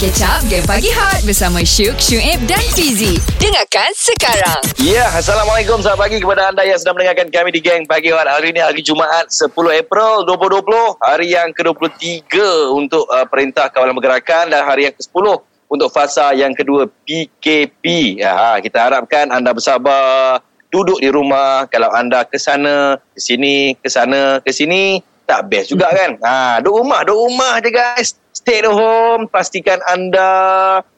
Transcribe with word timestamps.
Catch 0.00 0.24
up 0.24 0.40
Game 0.48 0.64
Pagi 0.64 0.88
Hot 0.96 1.20
Bersama 1.28 1.60
Syuk, 1.60 2.00
Syuib 2.00 2.40
dan 2.48 2.64
Fizi 2.72 3.20
Dengarkan 3.36 3.92
sekarang 3.92 4.60
Ya, 4.80 5.04
Assalamualaikum 5.12 5.84
selamat 5.84 6.00
pagi 6.00 6.16
kepada 6.16 6.48
anda 6.48 6.64
yang 6.64 6.80
sedang 6.80 6.96
mendengarkan 6.96 7.28
kami 7.28 7.52
di 7.52 7.60
Geng 7.60 7.84
Pagi 7.84 8.08
Hot. 8.08 8.24
Hari 8.24 8.56
ini 8.56 8.64
hari 8.64 8.80
Jumaat 8.80 9.28
10 9.28 9.52
April 9.52 10.24
2020, 10.24 10.96
hari 10.98 11.36
yang 11.36 11.52
ke-23 11.52 12.24
untuk 12.72 13.04
uh, 13.12 13.28
Perintah 13.28 13.68
Kawalan 13.68 13.92
Pergerakan 13.92 14.48
dan 14.48 14.64
hari 14.64 14.88
yang 14.88 14.94
ke-10 14.96 15.26
untuk 15.68 15.88
fasa 15.92 16.32
yang 16.32 16.56
kedua 16.56 16.88
PKP. 17.04 17.84
Ya, 18.24 18.58
kita 18.58 18.90
harapkan 18.90 19.28
anda 19.28 19.52
bersabar, 19.52 20.40
duduk 20.72 20.98
di 20.98 21.12
rumah. 21.12 21.68
Kalau 21.68 21.92
anda 21.92 22.24
ke 22.24 22.40
sana, 22.40 22.96
ke 23.12 23.20
sini, 23.20 23.76
ke 23.76 23.88
sana, 23.92 24.40
ke 24.40 24.50
sini, 24.50 25.04
tak 25.28 25.52
best 25.52 25.70
juga 25.70 25.92
kan? 25.92 26.16
Ha, 26.24 26.58
duduk 26.64 26.80
rumah, 26.80 27.00
duduk 27.04 27.28
rumah 27.28 27.60
je 27.60 27.70
guys. 27.70 28.21
Stay 28.42 28.58
at 28.58 28.66
home, 28.66 29.30
pastikan 29.30 29.78
anda 29.86 30.26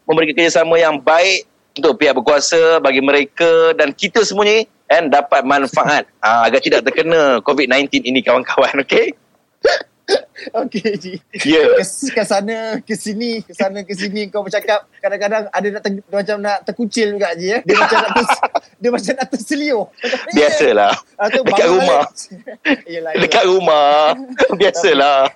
memberikan 0.08 0.40
kerjasama 0.40 0.80
yang 0.80 0.96
baik 0.96 1.44
untuk 1.76 2.00
pihak 2.00 2.16
berkuasa 2.16 2.80
bagi 2.80 3.04
mereka 3.04 3.76
dan 3.76 3.92
kita 3.92 4.24
semuanya 4.24 4.64
kan 4.88 5.12
dapat 5.12 5.44
manfaat. 5.44 6.08
Ha, 6.24 6.48
agar 6.48 6.64
tidak 6.64 6.88
terkena 6.88 7.44
COVID-19 7.44 8.00
ini 8.00 8.24
kawan-kawan 8.24 8.80
okey 8.88 9.12
Okey 10.60 10.90
Ji. 10.96 11.14
Ya. 11.42 11.64
Ke, 11.74 11.84
ke 12.10 12.22
sana, 12.22 12.56
ke 12.78 12.94
sini, 12.94 13.40
ke 13.40 13.52
sana, 13.52 13.80
ke 13.80 13.92
sini 13.92 14.28
kau 14.28 14.40
bercakap 14.40 14.84
kadang-kadang 14.98 15.48
ada 15.48 15.66
nak 15.70 15.80
ter, 15.80 15.90
macam 16.04 16.36
nak 16.38 16.58
terkucil 16.62 17.14
juga 17.14 17.32
Ji 17.32 17.50
ya. 17.50 17.58
Dia 17.60 17.76
macam 17.76 17.98
nak 17.98 18.12
ter, 18.16 18.24
dia 18.76 18.90
macam 18.90 19.12
nak 19.14 19.28
terselio. 19.28 19.80
biasalah 20.30 20.92
Ah, 21.14 21.28
tu 21.28 21.40
Dekat 21.40 21.68
rumah. 21.68 22.04
balik. 22.04 22.84
Yelah, 22.92 23.12
dekat 23.16 23.44
rumah 23.46 24.12
biasalah 24.52 25.30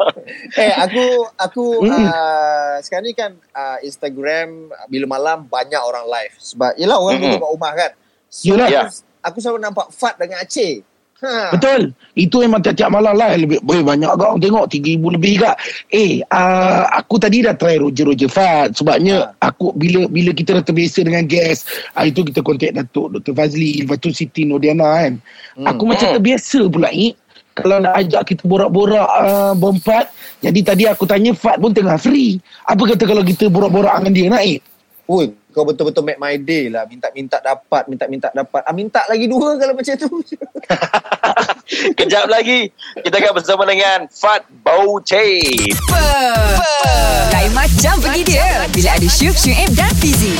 Eh 0.54 0.72
aku 0.74 1.04
aku 1.34 1.64
Hmm. 1.78 2.04
uh, 2.04 2.74
sekarang 2.80 3.04
ni 3.04 3.14
kan 3.14 3.32
uh, 3.50 3.78
Instagram 3.80 4.68
bila 4.86 5.06
malam 5.08 5.46
banyak 5.46 5.78
orang 5.78 6.04
live 6.04 6.34
sebab 6.36 6.74
yalah 6.74 6.96
orang 6.96 7.16
Mm-mm. 7.16 7.30
duduk 7.30 7.40
kat 7.40 7.50
rumah 7.50 7.72
kan. 7.72 7.90
So, 8.28 8.44
Yalah. 8.50 8.68
Ya. 8.68 8.82
aku, 8.84 8.92
aku 9.22 9.36
selalu 9.38 9.58
nampak 9.62 9.86
Fat 9.88 10.14
dengan 10.16 10.42
Aceh. 10.42 10.84
Ha. 11.18 11.50
Betul. 11.50 11.90
Itu 12.14 12.46
memang 12.46 12.62
tiap-tiap 12.62 12.94
malam 12.94 13.18
lah. 13.18 13.34
Lebih, 13.34 13.58
boleh 13.66 13.82
banyak 13.82 14.10
kau 14.14 14.38
tengok. 14.38 14.70
3,000 14.70 15.16
lebih 15.18 15.34
kak. 15.42 15.56
Eh, 15.90 16.22
uh, 16.30 16.86
aku 16.94 17.18
tadi 17.18 17.42
dah 17.42 17.58
try 17.58 17.74
Roger-Roger 17.82 18.30
Fat. 18.30 18.78
Sebabnya 18.78 19.34
aku 19.42 19.74
bila 19.74 20.06
bila 20.06 20.30
kita 20.30 20.62
dah 20.62 20.64
terbiasa 20.64 21.02
dengan 21.02 21.26
guest. 21.26 21.66
Uh, 21.98 22.06
itu 22.06 22.22
kita 22.22 22.38
kontak 22.46 22.70
Datuk 22.78 23.18
Dr. 23.18 23.34
Fazli. 23.34 23.82
Lepas 23.82 23.98
tu 23.98 24.14
Siti 24.14 24.46
Nodiana 24.46 24.86
kan. 24.86 25.12
Hmm. 25.58 25.66
Aku 25.74 25.90
macam 25.90 26.06
terbiasa 26.14 26.70
pula 26.70 26.94
ni. 26.94 27.18
Kalau 27.58 27.82
nak 27.82 27.98
ajak 27.98 28.22
kita 28.22 28.46
borak-borak 28.46 29.10
uh, 29.18 29.52
berempat. 29.58 30.14
Jadi 30.38 30.60
tadi 30.62 30.84
aku 30.86 31.02
tanya 31.02 31.34
Fat 31.34 31.58
pun 31.58 31.74
tengah 31.74 31.98
free. 31.98 32.38
Apa 32.70 32.94
kata 32.94 33.02
kalau 33.02 33.26
kita 33.26 33.50
borak-borak 33.50 33.98
dengan 33.98 34.14
dia 34.14 34.28
naik? 34.30 34.62
Oi, 35.10 35.32
kau 35.58 35.66
betul-betul 35.66 36.06
make 36.06 36.22
my 36.22 36.38
day 36.38 36.70
lah. 36.70 36.86
Minta-minta 36.86 37.42
dapat, 37.42 37.90
minta-minta 37.90 38.30
dapat. 38.30 38.62
Ah, 38.62 38.70
minta 38.70 39.02
lagi 39.10 39.26
dua 39.26 39.58
kalau 39.58 39.74
macam 39.74 39.94
tu. 39.98 40.06
kejap 41.98 42.26
lagi 42.32 42.72
kita 43.04 43.20
akan 43.20 43.32
bersama 43.36 43.62
dengan 43.68 44.08
Fat 44.08 44.44
Bauche 44.64 45.44
Apa? 45.84 46.04
Lain 47.32 47.52
macam 47.52 47.94
pergi 48.00 48.22
dia 48.24 48.64
Bila 48.72 48.96
ada 48.96 49.08
Syuk, 49.08 49.36
Syuib 49.36 49.70
dan 49.76 49.92
Fizi 50.00 50.32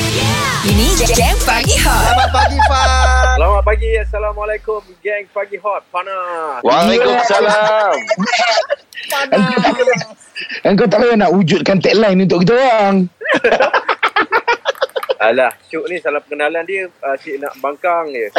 Ini 0.64 0.86
Game 1.12 1.40
Pagi 1.44 1.76
Hot 1.84 2.04
Selamat 2.08 2.30
pagi, 2.32 2.58
Fat. 2.64 3.36
Selamat 3.36 3.62
pagi, 3.62 3.90
Assalamualaikum 4.00 4.80
Geng 5.04 5.26
Pagi 5.30 5.58
Hot, 5.60 5.82
panas 5.92 6.64
Waalaikumsalam 6.64 7.96
Dan 10.64 10.72
kau 10.78 10.88
tak 10.88 10.98
payah 11.02 11.16
nak 11.18 11.34
wujudkan 11.34 11.82
tagline 11.82 12.22
untuk 12.22 12.46
kita 12.46 12.54
orang. 12.54 13.10
Alah, 15.18 15.50
Syuk 15.64 15.86
ni 15.86 15.98
salah 15.98 16.22
pengenalan 16.22 16.62
dia 16.62 16.86
Asyik 17.04 17.38
nak 17.38 17.50
bangkang 17.58 18.06
je 18.08 18.30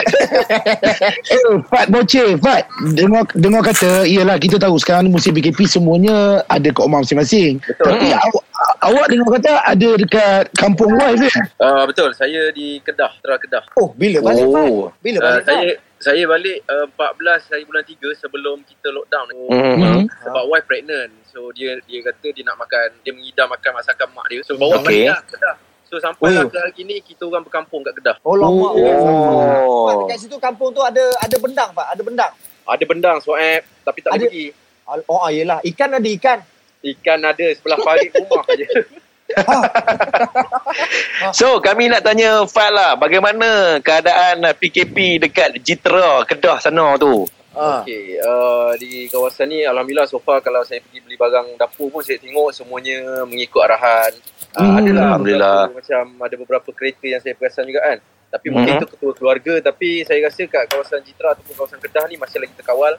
Eh, 1.29 1.55
Fat 1.67 1.87
Boce, 1.87 2.39
Fat. 2.39 2.63
Dengar, 2.89 3.27
dengar 3.33 3.61
kata, 3.61 4.03
iyalah 4.03 4.35
kita 4.35 4.55
tahu 4.55 4.75
sekarang 4.75 5.05
ni 5.05 5.11
musim 5.11 5.31
PKP 5.31 5.67
semuanya 5.67 6.39
ada 6.45 6.65
kat 6.65 6.79
rumah 6.79 7.03
masing-masing. 7.03 7.59
Betul. 7.59 7.83
Tapi 7.85 8.07
awak, 8.09 8.43
awak 8.81 9.05
dengar 9.07 9.27
kata 9.35 9.51
ada 9.61 9.89
dekat 9.95 10.43
kampung 10.55 10.95
wife 10.95 11.19
kan? 11.21 11.43
uh, 11.59 11.83
Betul, 11.83 12.15
saya 12.15 12.47
di 12.49 12.79
Kedah, 12.79 13.11
Tera 13.19 13.35
Kedah 13.35 13.63
Oh, 13.75 13.91
bila 13.93 14.23
balik, 14.23 14.45
Fat? 14.47 14.63
Oh. 14.65 14.87
Bila 14.99 15.17
uh, 15.19 15.23
balik, 15.25 15.43
Saya 15.45 15.69
Fat? 15.69 15.87
saya 15.99 16.23
balik 16.25 16.57
uh, 16.65 16.87
14 16.95 17.51
hari 17.51 17.63
bulan 17.67 17.83
3 17.83 17.99
sebelum 18.15 18.57
kita 18.63 18.87
lockdown 18.89 19.27
oh, 19.35 19.51
Mhm. 19.51 20.07
Sebab 20.23 20.43
wife 20.47 20.63
pregnant 20.63 21.11
So 21.27 21.51
dia 21.51 21.75
dia 21.83 21.99
kata 22.01 22.31
dia 22.31 22.43
nak 22.43 22.55
makan 22.57 23.03
Dia 23.03 23.11
mengidam 23.11 23.51
makan 23.51 23.71
masakan 23.75 24.07
mak 24.15 24.31
dia 24.31 24.39
So 24.41 24.55
bawa 24.55 24.79
Okey. 24.79 24.85
balik 24.87 25.05
lah 25.11 25.21
Kedah 25.27 25.55
So 25.89 25.97
sampai 25.97 26.29
Oh. 26.31 26.45
ke 26.45 26.53
hari 26.55 26.81
ni 26.81 27.01
Kita 27.01 27.25
orang 27.25 27.41
berkampung 27.41 27.81
kat 27.81 27.97
Kedah 27.97 28.21
Oh, 28.21 28.37
lama. 28.37 28.67
Oh. 28.71 29.85
Fat, 29.85 29.95
dekat 30.05 30.17
situ 30.21 30.37
kampung 30.37 30.69
tu 30.69 30.79
ada 30.79 31.01
ada 31.17 31.35
bendang, 31.35 31.73
Fat. 31.73 31.89
Ada 31.89 32.01
bendang. 32.01 32.31
Ada 32.63 32.83
bendang 32.85 33.17
swab 33.19 33.41
Tapi 33.81 33.99
tak 33.99 34.11
Ada- 34.13 34.29
pergi 34.29 34.53
Oh, 35.05 35.17
ah, 35.19 35.29
yelah. 35.29 35.61
Ikan 35.61 35.89
ada 35.91 36.09
ikan. 36.11 36.39
Ikan 36.79 37.19
ada 37.21 37.45
sebelah 37.51 37.77
parit 37.79 38.09
rumah 38.11 38.41
je 38.51 38.65
So 41.31 41.57
kami 41.59 41.85
nak 41.85 42.01
tanya 42.01 42.45
Fat 42.45 42.69
lah 42.69 42.93
Bagaimana 42.95 43.77
keadaan 43.79 44.41
PKP 44.55 45.19
dekat 45.19 45.57
Jitra 45.59 46.23
Kedah 46.23 46.57
sana 46.57 46.93
tu 46.95 47.25
Ah. 47.49 47.81
Okey, 47.81 48.15
uh, 48.15 48.71
di 48.77 49.09
kawasan 49.09 49.49
ni 49.49 49.65
Alhamdulillah 49.65 50.05
so 50.05 50.21
far 50.21 50.37
kalau 50.39 50.61
saya 50.61 50.79
pergi 50.79 51.01
beli 51.01 51.17
barang 51.17 51.57
dapur 51.57 51.89
pun 51.89 51.99
saya 51.99 52.15
tengok 52.15 52.53
semuanya 52.53 53.25
mengikut 53.25 53.59
arahan. 53.59 54.13
Uh, 54.49 54.61
Hmm, 54.65 54.77
adalah 54.81 55.03
Alhamdulillah. 55.13 55.57
beberapa, 55.69 55.77
macam 55.77 56.03
ada 56.25 56.35
beberapa 56.35 56.69
kereta 56.73 57.05
yang 57.05 57.21
saya 57.21 57.37
perasan 57.37 57.69
juga 57.69 57.81
kan. 57.83 57.97
Tapi 58.29 58.47
mungkin 58.49 58.73
Mhm. 58.73 58.79
itu 58.81 58.87
ketua 58.93 59.11
keluarga 59.13 59.53
tapi 59.59 59.89
saya 60.03 60.19
rasa 60.21 60.41
kat 60.45 60.63
kawasan 60.69 61.01
Jitra 61.01 61.33
ataupun 61.33 61.53
kawasan 61.55 61.81
Kedah 61.81 62.05
ni 62.05 62.15
masih 62.15 62.37
lagi 62.37 62.53
terkawal 62.53 62.93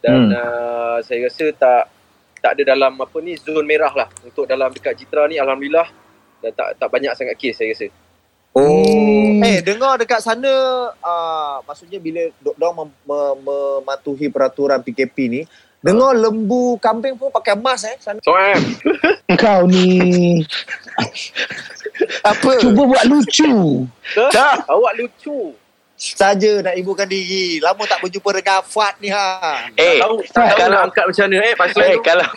dan 0.00 0.28
Hmm. 0.28 0.32
uh, 0.32 0.98
saya 1.00 1.24
rasa 1.24 1.46
tak 1.52 1.82
tak 2.40 2.50
ada 2.56 2.72
dalam 2.72 2.96
apa 2.96 3.16
ni 3.20 3.36
zon 3.36 3.60
merah 3.62 3.92
lah 3.92 4.08
untuk 4.24 4.44
dalam 4.44 4.72
dekat 4.72 4.96
Jitra 4.96 5.28
ni 5.28 5.36
alhamdulillah 5.36 5.84
dan 6.40 6.52
tak 6.52 6.80
tak 6.80 6.88
banyak 6.88 7.12
sangat 7.12 7.36
kes 7.36 7.60
saya 7.60 7.72
rasa. 7.72 7.88
Oh. 8.50 8.64
Hmm. 9.36 9.44
Eh, 9.44 9.60
dengar 9.60 9.96
dekat 9.96 10.20
sana 10.20 10.52
uh, 10.96 11.56
maksudnya 11.64 11.96
bila 11.96 12.24
dok 12.40 12.56
mem, 12.56 12.88
mem, 13.04 13.36
mematuhi 13.40 14.28
peraturan 14.28 14.80
PKP 14.80 15.16
ni, 15.28 15.40
dengar 15.80 16.12
lembu 16.12 16.76
kambing 16.76 17.16
pun 17.16 17.28
pakai 17.30 17.54
mask 17.54 17.86
eh 17.86 17.96
sana. 17.98 18.20
So 18.20 18.32
am. 18.32 18.60
Kau 19.34 19.64
ni 19.64 20.44
Apa? 22.22 22.56
cuba 22.58 22.82
buat 22.86 23.04
lucu. 23.06 23.84
Dah, 24.30 24.60
awak 24.66 24.92
lucu. 24.94 25.56
Saja 25.94 26.60
nak 26.60 26.72
ibukan 26.74 27.04
diri. 27.04 27.60
Lama 27.60 27.84
tak 27.84 28.00
berjumpa 28.00 28.32
dengan 28.34 28.60
Fat 28.62 28.96
ni 28.98 29.08
ha. 29.08 29.68
Eh 29.74 30.00
tahu 30.00 30.20
tak 30.26 30.48
tahu 30.48 30.56
kalau- 30.58 30.72
nak 30.74 30.82
angkat 30.88 31.04
macam 31.06 31.24
mana 31.26 31.36
eh 31.42 31.54
pasal 31.54 31.80
Eh 31.82 31.92
tu. 31.92 32.00
kalau 32.02 32.24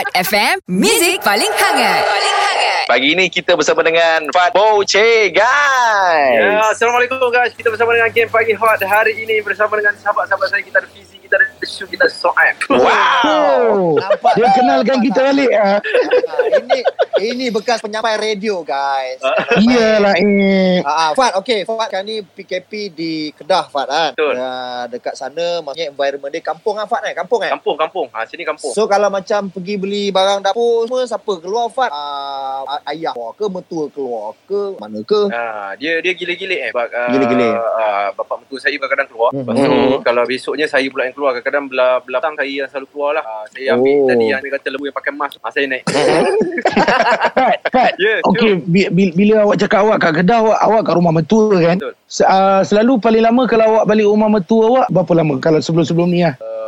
Hot 0.00 0.16
FM 0.16 0.64
Music 0.64 1.20
paling 1.20 1.52
hangat 1.52 2.00
Paling 2.00 2.36
hangat 2.40 2.84
Pagi 2.88 3.12
ni 3.12 3.28
kita 3.28 3.52
bersama 3.52 3.84
dengan 3.84 4.32
Fat 4.32 4.48
Bauche 4.48 5.28
guys 5.28 6.40
Ya, 6.40 6.72
Assalamualaikum 6.72 7.20
guys. 7.28 7.52
Kita 7.52 7.68
bersama 7.68 7.92
dengan 7.92 8.08
Game 8.08 8.32
Pagi 8.32 8.56
Hot 8.56 8.80
hari 8.80 9.20
ini 9.20 9.44
bersama 9.44 9.76
dengan 9.76 9.92
sahabat-sahabat 10.00 10.48
saya. 10.48 10.64
Kita 10.64 10.80
ada 10.80 10.88
Fizi, 10.88 11.20
kita 11.20 11.36
ada 11.36 11.44
Shu, 11.60 11.84
kita 11.84 12.08
ada 12.08 12.14
Soam. 12.16 12.54
Oh, 12.72 14.00
Nampak 14.00 14.32
dia 14.32 14.48
tak? 14.48 14.54
kenalkan 14.56 14.96
Nampak 14.96 15.04
kita 15.04 15.20
tak? 15.20 15.26
balik. 15.28 15.50
ah. 15.52 15.76
Ha, 15.76 16.32
ini 16.56 16.78
ini 17.22 17.52
bekas 17.52 17.78
penyampai 17.78 18.16
radio 18.16 18.62
guys. 18.62 19.20
Iyalah 19.56 20.16
eh. 20.16 20.80
Ah, 20.80 20.90
ah, 20.90 21.10
Fat, 21.12 21.36
okey. 21.38 21.62
Fat 21.62 21.88
kan 21.88 22.00
ni 22.00 22.22
PKP 22.22 22.70
di 22.88 23.12
Kedah, 23.30 23.68
Fat 23.68 23.84
kan. 23.84 24.10
Betul. 24.16 24.34
Uh, 24.34 24.84
dekat 24.88 25.14
sana 25.14 25.60
maksudnya 25.60 25.90
environment 25.90 26.30
dia 26.30 26.40
kampung 26.40 26.74
kan, 26.74 26.86
Fat 26.86 27.02
kan? 27.02 27.12
Kampung 27.12 27.44
kan? 27.44 27.50
Kampung, 27.52 27.76
kampung. 27.76 28.06
Ha, 28.10 28.24
sini 28.24 28.42
kampung. 28.42 28.72
So 28.72 28.88
kalau 28.88 29.12
macam 29.12 29.50
pergi 29.50 29.76
beli 29.76 30.08
barang 30.08 30.40
dapur 30.40 30.88
semua 30.88 31.04
siapa 31.04 31.32
keluar 31.36 31.68
Fat? 31.68 31.92
Uh, 31.92 32.80
ayah 32.88 33.12
keluar 33.12 33.32
ke 33.34 33.44
mentua 33.44 33.84
keluar 33.90 34.32
ke 34.46 34.60
mana 34.78 34.98
ke? 35.04 35.20
Ha, 35.28 35.74
dia 35.76 36.00
dia 36.00 36.12
gila-gila 36.14 36.56
eh. 36.56 36.70
Sebab, 36.72 36.88
uh, 36.88 37.08
Gila-gila. 37.10 37.48
Uh, 37.52 38.08
bapak 38.16 38.36
mentua 38.40 38.58
saya 38.58 38.76
kadang-kadang 38.76 39.08
keluar. 39.10 39.30
Hmm. 39.30 39.42
Lepas 39.42 39.54
tu, 39.58 39.68
Hmm. 39.70 40.00
kalau 40.00 40.22
besoknya 40.24 40.66
saya 40.66 40.86
pula 40.88 41.04
yang 41.04 41.14
keluar. 41.14 41.30
Kadang-kadang 41.34 41.64
belah, 41.68 41.94
belah 42.00 42.20
petang 42.20 42.36
saya 42.36 42.52
yang 42.52 42.68
selalu 42.68 42.86
keluar 42.88 43.10
lah. 43.16 43.24
Uh, 43.24 43.44
saya 43.50 43.66
ambil 43.74 43.88
Oh. 43.90 44.06
tadi 44.06 44.24
yang 44.28 44.40
dia 44.40 44.52
kata 44.54 44.66
lembu 44.70 44.84
yang 44.86 44.96
pakai 44.96 45.12
mask. 45.12 45.36
Ha, 45.40 45.48
saya 45.50 45.66
naik. 45.66 45.84
Fat, 47.10 47.58
Fat. 47.68 47.92
Ya, 47.96 48.22
Okey, 48.22 48.52
bila, 48.62 48.88
bila 49.12 49.34
awak 49.42 49.56
cakap 49.58 49.80
awak 49.80 49.98
kat 49.98 50.12
Kedah, 50.16 50.38
awak, 50.40 50.58
awak 50.60 50.82
kat 50.82 50.94
rumah 50.94 51.12
mertua 51.12 51.56
kan? 51.56 51.76
Betul. 51.76 51.92
Se- 52.06 52.24
uh, 52.24 52.60
selalu 52.60 52.92
paling 52.96 53.22
lama 53.22 53.42
kalau 53.44 53.64
awak 53.68 53.84
balik 53.84 54.04
rumah 54.04 54.28
mertua 54.28 54.62
awak, 54.68 54.86
berapa 54.88 55.12
lama? 55.14 55.34
Kalau 55.38 55.58
sebelum-sebelum 55.58 56.08
ni 56.08 56.22
lah. 56.22 56.34
Uh, 56.36 56.58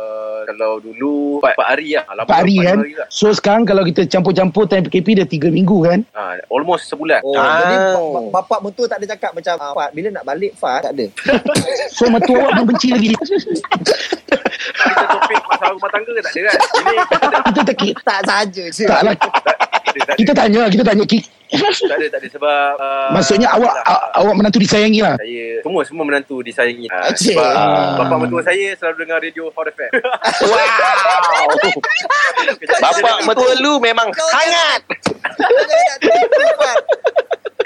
kalau 0.45 0.75
dulu 0.77 1.39
4, 1.39 1.55
4 1.55 1.65
hari 1.65 1.87
lah. 1.93 2.03
Lama 2.09 2.25
4 2.25 2.35
hari 2.35 2.53
empat 2.53 2.65
kan? 2.65 2.77
hari 2.77 2.93
lah. 2.93 3.07
So 3.09 3.25
sekarang 3.29 3.63
kalau 3.63 3.83
kita 3.83 4.01
campur-campur 4.05 4.63
time 4.65 4.83
PKP 4.83 5.07
dah 5.15 5.27
3 5.27 5.47
minggu 5.49 5.77
kan? 5.81 5.99
Ha, 6.11 6.21
almost 6.47 6.87
sebulan. 6.87 7.19
Oh, 7.21 7.31
Ah. 7.33 7.59
jadi 7.61 7.75
ba- 7.75 8.11
ba- 8.11 8.31
bapak 8.37 8.59
mentua 8.61 8.85
tak 8.85 8.97
ada 8.97 9.07
cakap 9.09 9.31
macam 9.33 9.55
ah, 9.57 9.71
Fat 9.73 9.89
bila 9.91 10.07
nak 10.11 10.23
balik 10.23 10.51
Fat 10.53 10.83
tak 10.83 10.93
ada. 10.93 11.05
So 11.95 12.07
mertua 12.07 12.41
awak 12.41 12.51
pun 12.57 12.65
benci 12.69 12.89
lagi. 12.89 13.11
Kita 14.73 15.03
topik 15.05 15.39
masalah 15.45 15.71
rumah 15.71 15.89
tangga 15.89 16.11
ke 16.11 16.21
tak 16.21 16.33
ada 16.33 16.41
kan? 16.43 16.57
Ini 16.79 16.93
Kita 17.53 17.71
tak 17.71 17.87
tak 18.03 18.19
saja 18.25 18.63
je. 18.67 18.85
tak 18.85 19.01
lah. 19.01 19.15
Ada. 19.85 20.13
Kita 20.15 20.31
tanya, 20.31 20.61
kita 20.67 20.83
tanya. 20.83 21.03
Ki- 21.03 21.27
Tak 21.53 21.69
ada, 21.93 22.07
tak 22.09 22.19
ada. 22.19 22.27
Sebab... 22.33 22.73
Uh, 22.75 23.09
Maksudnya 23.13 23.45
awak 23.47 23.73
lah, 23.77 23.85
a- 23.85 24.09
awak 24.19 24.33
menantu 24.33 24.57
disayangi 24.57 25.05
lah. 25.05 25.13
Saya, 25.21 25.61
semua, 25.61 25.81
semua 25.85 26.03
menantu 26.03 26.41
disayangi. 26.41 26.89
Uh, 26.89 27.13
sebab 27.13 27.45
Ah. 27.45 27.93
bapak 27.95 28.17
mertua 28.19 28.41
saya 28.41 28.73
selalu 28.73 28.95
dengar 28.99 29.17
radio 29.21 29.53
Hot 29.53 29.67
FM. 29.69 29.91
Wow. 30.43 31.69
Bapak 32.81 33.15
mertua 33.23 33.53
lu 33.59 33.77
memang 33.77 34.09
hangat. 34.09 34.81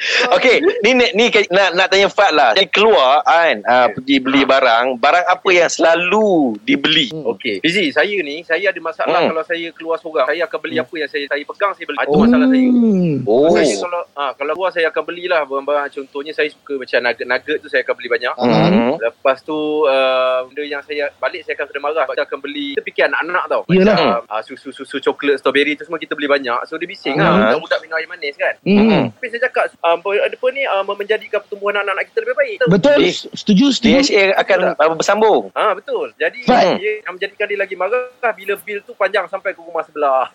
Okey, 0.35 0.55
ni 0.83 0.91
ni, 0.93 1.05
ni 1.13 1.25
nak 1.49 1.73
nak 1.73 1.87
tanya 1.87 2.07
Fat 2.07 2.31
lah. 2.31 2.51
Dia 2.53 2.65
keluar 2.65 3.21
kan, 3.21 3.61
uh, 3.61 3.87
pergi 3.91 4.17
beli 4.17 4.41
barang, 4.43 4.95
barang 4.95 5.25
apa 5.27 5.49
yang 5.49 5.67
selalu 5.67 6.55
dibeli? 6.61 7.09
Okey. 7.11 7.59
Fizi, 7.59 7.89
saya 7.89 8.15
ni, 8.19 8.41
saya 8.41 8.69
ada 8.69 8.79
masalah 8.79 9.17
Hmm. 9.17 9.29
kalau 9.29 9.43
saya 9.43 9.67
keluar 9.73 9.97
seorang. 9.97 10.27
Saya 10.27 10.45
akan 10.45 10.59
beli 10.59 10.77
apa 10.77 10.93
yang 10.93 11.09
saya 11.09 11.25
saya 11.25 11.41
pegang, 11.41 11.71
saya 11.73 11.85
beli. 11.85 11.97
Ah, 11.97 12.05
Itu 12.05 12.17
masalah 12.17 12.47
saya. 12.47 12.67
Hmm. 12.67 13.15
Oh. 13.25 13.49
Saya 13.49 13.73
kalau 13.77 14.01
ah 14.13 14.31
kalau 14.33 14.53
keluar 14.53 14.71
saya 14.71 14.87
akan 14.87 15.03
belilah 15.03 15.41
barang-barang 15.43 15.87
contohnya 15.91 16.31
saya 16.31 16.47
suka 16.47 16.73
macam 16.75 16.99
nugget-nugget 17.01 17.57
tu 17.59 17.67
saya 17.67 17.81
akan 17.81 17.95
beli 17.95 18.09
banyak. 18.09 18.33
Hmm. 18.37 18.91
Lepas 18.97 19.37
tu 19.41 19.57
uh, 19.83 20.39
benda 20.45 20.63
yang 20.63 20.81
saya 20.81 21.09
balik 21.17 21.41
saya 21.43 21.57
akan 21.57 21.65
kena 21.67 21.79
marah 21.81 22.03
sebab 22.03 22.15
saya 22.15 22.25
akan 22.25 22.39
beli 22.39 22.67
kita 22.73 22.83
fikir 22.83 23.03
anak-anak 23.07 23.43
tau. 23.47 23.61
Macam 23.65 23.97
uh, 24.23 24.41
susu-susu 24.43 24.97
coklat 25.01 25.35
strawberry 25.37 25.73
tu 25.73 25.83
semua 25.83 25.97
kita 25.97 26.13
beli 26.13 26.27
banyak. 26.27 26.59
So 26.65 26.77
dia 26.77 26.85
bising 26.85 27.15
Ah. 27.17 27.53
lah. 27.53 27.57
Budak 27.57 27.81
minum 27.81 27.97
air 27.97 28.05
manis 28.05 28.35
kan. 28.35 28.53
Hmm. 28.61 29.09
Tapi 29.11 29.27
saya 29.27 29.41
cakap 29.49 29.65
um, 29.93 29.97
apa 30.03 30.47
ni 30.51 30.61
uh, 30.63 30.83
menjadikan 30.83 31.39
pertumbuhan 31.39 31.79
anak-anak 31.79 32.11
kita 32.11 32.19
lebih 32.23 32.35
baik. 32.35 32.57
Betul. 32.67 32.97
Di- 32.99 33.15
Setuju, 33.31 33.65
setuju. 33.71 33.97
DHA 34.03 34.23
akan 34.35 34.57
uh, 34.75 34.95
bersambung. 34.97 35.43
Ah 35.55 35.71
betul. 35.71 36.11
Jadi 36.19 36.43
Fat. 36.43 36.75
dia 36.75 36.99
yang 37.01 37.15
menjadikan 37.15 37.45
dia 37.47 37.59
lagi 37.59 37.75
marah 37.79 38.33
bila 38.35 38.53
bil 38.59 38.79
tu 38.83 38.91
panjang 38.93 39.25
sampai 39.27 39.55
ke 39.55 39.61
rumah 39.63 39.83
sebelah. 39.87 40.27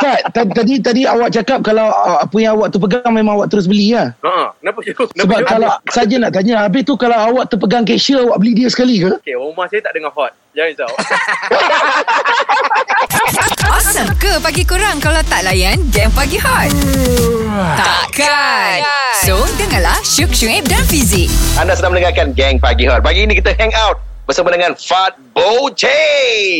Fat, 0.00 0.20
ta- 0.34 0.50
tadi 0.50 0.80
tadi 0.82 1.02
awak 1.06 1.30
cakap 1.30 1.62
kalau 1.62 1.88
uh, 1.88 2.18
apa 2.24 2.36
yang 2.40 2.58
awak 2.58 2.74
terpegang 2.74 3.12
memang 3.12 3.38
awak 3.38 3.48
terus 3.52 3.70
beli 3.70 3.94
lah. 3.94 4.10
Ha, 4.24 4.50
kenapa 4.58 4.78
you? 4.82 4.94
Kenapa 4.96 5.14
Sebab 5.20 5.38
you? 5.38 5.46
kalau 5.46 5.68
saja 5.88 6.14
nak 6.18 6.30
tanya, 6.34 6.54
habis 6.66 6.82
tu 6.82 6.94
kalau 6.96 7.18
awak 7.18 7.44
terpegang 7.46 7.84
cashier, 7.86 8.24
awak 8.24 8.40
beli 8.40 8.52
dia 8.56 8.68
sekali 8.72 8.98
ke? 8.98 9.10
Okay, 9.20 9.36
rumah 9.36 9.68
saya 9.68 9.84
tak 9.84 9.94
dengar 9.94 10.10
hot. 10.10 10.32
Jangan 10.50 10.68
risau. 10.74 10.90
Awesome 13.70 14.10
ke 14.18 14.42
pagi 14.42 14.62
kurang 14.62 14.98
kalau 14.98 15.22
tak 15.22 15.46
layan 15.46 15.78
game 15.90 16.10
pagi 16.10 16.34
hot? 16.36 16.70
Takkan. 17.76 18.82
So, 19.22 19.38
dengarlah 19.54 19.98
Syuk 20.02 20.32
Syuib 20.32 20.66
dan 20.66 20.82
Fizik. 20.82 21.30
Anda 21.54 21.74
sedang 21.74 21.94
mendengarkan 21.94 22.32
Gang 22.32 22.56
Pagi 22.56 22.86
Hot. 22.86 23.00
Pagi 23.00 23.22
ini 23.22 23.36
kita 23.36 23.54
hang 23.54 23.70
out 23.76 24.00
bersama 24.24 24.50
dengan 24.50 24.74
Fat 24.74 25.14
Boche. 25.30 25.90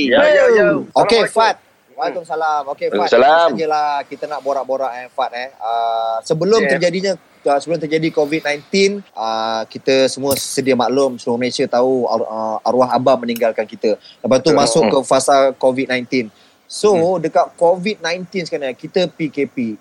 ya, 0.06 0.20
ya, 0.20 0.44
ya. 0.52 0.66
Okey, 0.92 1.24
Assalamualaikum. 1.24 1.32
Fat. 1.32 1.56
Waalaikumsalam. 1.92 2.62
Okey, 2.68 2.86
Fat. 2.86 2.94
Waalaikumsalam. 2.96 3.48
Sajalah 3.50 3.90
kita 4.06 4.24
nak 4.26 4.40
borak-borak 4.40 4.92
eh, 4.96 5.06
Fat 5.10 5.30
eh. 5.32 5.48
Uh, 5.56 6.16
sebelum 6.22 6.60
Yeah. 6.60 6.70
terjadinya 6.76 7.12
uh, 7.42 7.58
sebelum 7.58 7.78
terjadi 7.78 8.08
COVID-19, 8.10 8.62
uh, 9.10 9.62
kita 9.66 10.06
semua 10.06 10.32
sedia 10.34 10.74
maklum 10.74 11.16
seluruh 11.16 11.36
Malaysia 11.36 11.64
tahu 11.64 12.06
ar- 12.06 12.28
uh, 12.28 12.58
arwah 12.62 12.90
abah 12.90 13.16
meninggalkan 13.16 13.64
kita. 13.64 13.96
Lepas 14.20 14.38
tu 14.38 14.50
Betul. 14.52 14.60
masuk 14.60 14.82
ke 14.86 14.98
fasa 15.02 15.50
COVID-19. 15.54 16.30
So, 16.70 17.18
dekat 17.18 17.58
COVID-19 17.58 18.46
sekarang 18.46 18.78
kita 18.78 19.10
PKP. 19.10 19.74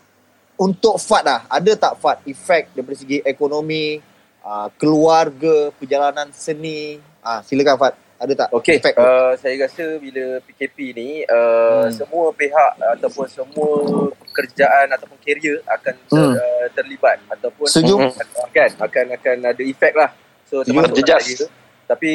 Untuk 0.57 0.97
Fat 0.97 1.21
dah, 1.21 1.41
ada 1.45 1.71
tak 1.77 2.01
Fat 2.01 2.17
efek 2.25 2.73
daripada 2.73 2.97
segi 2.97 3.21
ekonomi, 3.21 4.01
uh, 4.41 4.67
keluarga, 4.73 5.69
perjalanan 5.71 6.33
seni? 6.33 6.97
Ah, 7.21 7.45
silakan 7.45 7.77
Fat. 7.77 7.93
Ada 8.19 8.33
tak 8.35 8.49
Okey, 8.51 8.75
efek 8.75 8.97
tu? 8.97 8.99
uh, 8.99 9.31
saya 9.37 9.55
rasa 9.63 9.95
bila 9.95 10.43
PKP 10.43 10.91
ni 10.91 11.23
uh, 11.23 11.87
Hmm. 11.87 11.93
semua 11.95 12.35
pihak 12.35 12.71
ataupun 12.99 13.25
semua 13.31 13.71
pekerjaan 14.19 14.91
ataupun 14.91 15.15
kerjaya 15.23 15.55
akan 15.63 15.93
ter, 15.95 16.19
Hmm. 16.19 16.35
uh, 16.35 16.67
terlibat 16.73 17.15
ataupun 17.29 17.63
Setuju. 17.63 17.95
akan 18.11 18.67
akan 18.81 19.05
akan 19.15 19.35
ada 19.45 19.63
efek 19.63 19.95
lah. 19.95 20.11
So 20.43 20.65
termasuk 20.67 20.99
Jejas. 20.99 21.21
saya. 21.31 21.47
Tapi 21.87 22.11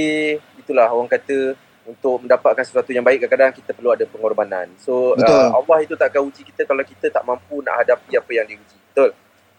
itulah 0.58 0.92
orang 0.92 1.08
kata 1.08 1.56
untuk 1.84 2.24
mendapatkan 2.24 2.64
sesuatu 2.64 2.90
yang 2.90 3.04
baik 3.04 3.24
kadang-kadang 3.24 3.52
kita 3.60 3.76
perlu 3.76 3.92
ada 3.92 4.04
pengorbanan. 4.08 4.72
So 4.80 5.12
Betul. 5.14 5.36
uh, 5.36 5.50
Allah 5.52 5.78
itu 5.84 5.94
tak 6.00 6.08
akan 6.12 6.32
uji 6.32 6.42
kita 6.48 6.64
kalau 6.64 6.80
kita 6.80 7.06
tak 7.12 7.22
mampu 7.28 7.60
nak 7.60 7.84
hadapi 7.84 8.16
apa 8.16 8.30
yang 8.32 8.46
diuji. 8.48 8.76
Betul. 8.92 9.10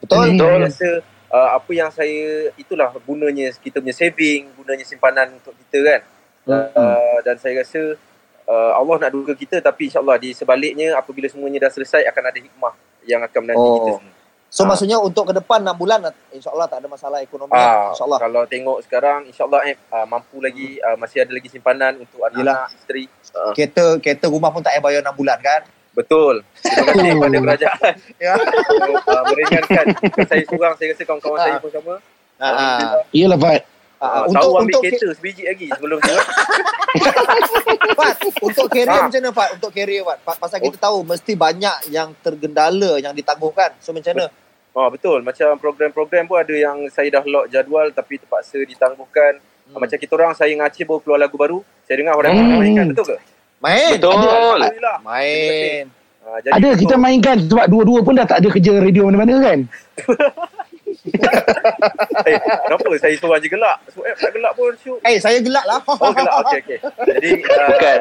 Betul? 0.01 0.25
Hmm. 0.33 0.37
Saya 0.37 0.57
rasa 0.65 0.89
uh, 1.29 1.49
apa 1.57 1.71
yang 1.71 1.89
saya 1.93 2.49
itulah 2.57 2.89
gunanya 3.05 3.53
kita 3.61 3.77
punya 3.77 3.95
saving, 3.95 4.49
gunanya 4.57 4.85
simpanan 4.85 5.37
untuk 5.37 5.53
kita 5.65 5.79
kan. 5.85 6.01
Uh, 6.45 7.17
dan 7.25 7.37
saya 7.41 7.61
rasa 7.65 7.97
uh, 8.45 8.71
Allah 8.77 8.95
nak 9.05 9.11
duga 9.13 9.33
kita 9.33 9.57
tapi 9.61 9.89
insyaAllah 9.89 10.17
di 10.21 10.33
sebaliknya 10.33 10.93
apabila 10.97 11.25
semuanya 11.29 11.65
dah 11.69 11.71
selesai 11.73 12.05
akan 12.09 12.23
ada 12.29 12.39
hikmah 12.41 12.73
yang 13.05 13.21
akan 13.21 13.39
menanti 13.45 13.65
Oh. 13.65 13.75
kita 13.81 13.91
semua. 14.01 14.14
So 14.55 14.63
Ah. 14.63 14.71
maksudnya 14.71 14.95
untuk 14.97 15.27
ke 15.27 15.33
depan 15.35 15.59
6 15.59 15.75
bulan 15.75 15.99
insyaAllah 16.31 16.63
tak 16.63 16.79
ada 16.79 16.87
masalah 16.87 17.19
ekonomi 17.19 17.51
Ah, 17.51 17.91
insyaAllah. 17.91 18.19
Kalau 18.23 18.43
tengok 18.47 18.77
sekarang 18.81 19.27
insyaAllah 19.27 19.67
eh, 19.67 19.75
uh, 19.91 20.07
mampu 20.07 20.39
lagi 20.39 20.79
uh, 20.79 20.95
masih 20.95 21.27
ada 21.27 21.35
lagi 21.35 21.51
simpanan 21.51 21.99
untuk 21.99 22.23
anak-anak, 22.23 22.71
isteri. 22.73 23.03
Uh, 23.35 23.51
Kereta 23.51 23.99
kereta 23.99 24.31
rumah 24.31 24.47
pun 24.49 24.63
tak 24.63 24.71
payah 24.73 24.81
bayar 24.81 25.01
6 25.03 25.11
bulan 25.13 25.39
kan? 25.41 25.61
betul. 25.91 26.43
Terima 26.57 26.83
kasih 26.85 27.07
kepada 27.15 27.37
kerajaan 27.41 27.93
Ya. 28.17 28.33
uh, 28.35 29.23
meringankan. 29.25 29.85
Bukan 29.97 30.25
saya 30.25 30.43
seorang, 30.45 30.73
saya 30.75 30.87
rasa 30.91 31.03
kawan-kawan 31.03 31.35
Ah. 31.37 31.43
saya 31.45 31.57
pun 31.57 31.71
sama. 31.71 31.93
Ah, 32.35 32.47
ah. 32.47 32.79
Iyalah 33.11 33.37
Fat. 33.37 33.61
Ah, 33.95 34.05
Uh, 34.05 34.23
untuk 34.27 34.35
tahu 34.37 34.51
ambil 34.53 34.63
untuk 34.69 34.81
kereta 34.85 35.07
sebiji 35.15 35.43
lagi 35.45 35.67
sebelum 35.69 35.97
tu. 35.97 36.15
Fat, 37.95 38.15
untuk 38.41 38.65
career 38.67 38.87
Ah. 38.89 39.03
macam 39.03 39.17
mana 39.17 39.31
Fat? 39.31 39.49
Untuk 39.55 39.71
career 39.71 40.03
Fat. 40.03 40.19
Pa- 40.21 40.35
Pasal 40.37 40.59
kita 40.59 40.77
tahu 40.77 40.97
mesti 41.01 41.33
banyak 41.33 41.77
yang 41.89 42.11
tergendala 42.17 42.95
yang 42.97 43.11
ditangguhkan. 43.11 43.71
So 43.79 43.91
macam 43.91 44.11
mana? 44.13 44.27
Oh 44.75 44.91
betul 44.91 45.23
macam 45.23 45.55
program-program 45.55 46.27
pun 46.27 46.35
ada 46.35 46.51
yang 46.51 46.83
saya 46.91 47.07
dah 47.07 47.23
lock 47.23 47.47
jadual 47.47 47.95
tapi 47.95 48.19
terpaksa 48.19 48.59
ditangguhkan. 48.59 49.39
Hmm. 49.65 49.79
Macam 49.79 49.95
kita 49.95 50.11
orang 50.13 50.35
saya 50.35 50.51
dengan 50.51 50.67
Aceh 50.67 50.83
baru 50.83 50.99
keluar 50.99 51.17
lagu 51.17 51.39
baru. 51.39 51.59
Saya 51.87 52.03
dengar 52.03 52.19
orang 52.19 52.35
Hmm. 52.35 52.59
mainkan 52.59 52.85
betul 52.91 53.05
ke? 53.07 53.17
Main. 53.63 53.95
Betul. 53.95 54.13
Alhamdulillah. 54.19 54.97
Main. 54.99 55.83
Uh, 56.21 56.37
jadi 56.43 56.53
Ada 56.59 56.67
betul. 56.67 56.81
kita 56.83 56.95
mainkan 56.99 57.37
sebab 57.39 57.65
dua-dua 57.71 57.99
pun 58.03 58.13
dah 58.13 58.27
tak 58.27 58.43
ada 58.43 58.49
kerja 58.51 58.71
radio 58.77 59.07
mana-mana 59.07 59.33
kan? 59.39 59.59
Eh, 62.25 62.37
kenapa 62.65 62.87
saya 62.97 63.13
seorang 63.13 63.37
je 63.37 63.49
gelak? 63.49 63.77
So, 63.93 64.01
eh, 64.01 64.15
tak 64.17 64.31
gelak 64.33 64.53
pun 64.57 64.73
syuk. 64.81 64.97
Eh, 65.05 65.21
saya 65.21 65.37
gelak 65.37 65.65
lah. 65.65 65.77
Oh 65.85 66.09
gelak. 66.09 66.33
Okey 66.41 66.59
okey. 66.65 66.77
Jadi 66.81 67.29
uh, 67.45 67.67
Bukan. 67.69 67.99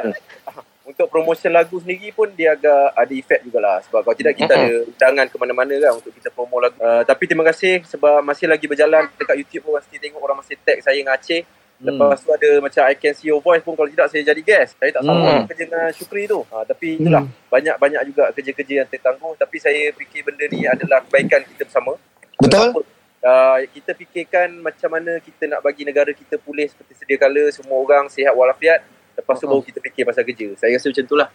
Untuk 0.95 1.11
promotion 1.11 1.51
lagu 1.51 1.75
sendiri 1.83 2.15
pun 2.15 2.31
dia 2.31 2.55
agak 2.55 2.95
ada 2.95 3.13
efek 3.13 3.43
jugalah 3.43 3.83
sebab 3.83 4.07
kalau 4.07 4.15
tidak 4.15 4.39
kita 4.39 4.55
ada 4.55 4.87
undangan 4.87 5.27
ke 5.27 5.37
mana-mana 5.43 5.75
kan 5.75 5.93
untuk 5.99 6.15
kita 6.15 6.31
promo 6.31 6.63
lagu. 6.63 6.79
Uh, 6.79 7.03
tapi 7.03 7.27
terima 7.27 7.43
kasih 7.43 7.83
sebab 7.83 8.23
masih 8.23 8.47
lagi 8.47 8.71
berjalan 8.71 9.11
dekat 9.19 9.43
YouTube 9.43 9.67
pun 9.67 9.83
masih 9.83 9.99
tengok 9.99 10.23
orang 10.23 10.39
masih 10.39 10.55
tag 10.63 10.79
saya 10.87 10.95
dengan 10.95 11.19
Aceh. 11.19 11.43
Lepas 11.83 12.23
tu 12.23 12.31
ada 12.31 12.51
macam 12.63 12.83
I 12.87 12.95
can 12.95 13.13
see 13.19 13.27
your 13.29 13.43
voice 13.43 13.59
pun 13.67 13.75
kalau 13.75 13.91
tidak 13.91 14.07
saya 14.07 14.23
jadi 14.23 14.39
guest. 14.47 14.79
Saya 14.79 14.95
tak 14.95 15.03
sanggup 15.03 15.27
Hmm. 15.27 15.45
kerja 15.51 15.63
dengan 15.67 15.87
Syukri 15.91 16.23
tu. 16.31 16.41
Ha, 16.47 16.63
tapi 16.63 16.87
itulah 17.03 17.27
banyak-banyak 17.51 18.03
juga 18.15 18.25
kerja-kerja 18.31 18.75
yang 18.87 18.89
tertangguh 18.89 19.35
tapi 19.35 19.57
saya 19.59 19.91
fikir 19.99 20.23
benda 20.23 20.47
ni 20.47 20.63
adalah 20.71 21.03
kebaikan 21.11 21.43
kita 21.43 21.67
bersama. 21.67 21.99
Betul? 22.39 22.87
Uh, 23.25 23.59
kita 23.75 23.91
fikirkan 23.99 24.63
macam 24.63 24.95
mana 24.95 25.19
kita 25.19 25.51
nak 25.51 25.65
bagi 25.65 25.83
negara 25.83 26.15
kita 26.15 26.39
pulih 26.39 26.71
seperti 26.71 26.93
sedia 26.95 27.19
kala 27.19 27.51
semua 27.51 27.83
orang 27.83 28.07
sihat 28.07 28.31
walafiat. 28.31 28.94
Lepas 29.15 29.37
tu 29.37 29.47
baru 29.47 29.63
kita 29.63 29.79
fikir 29.81 30.03
pasal 30.03 30.23
kerja. 30.23 30.47
Saya 30.57 30.75
rasa 30.75 30.87
macam 30.89 31.05
itulah. 31.05 31.29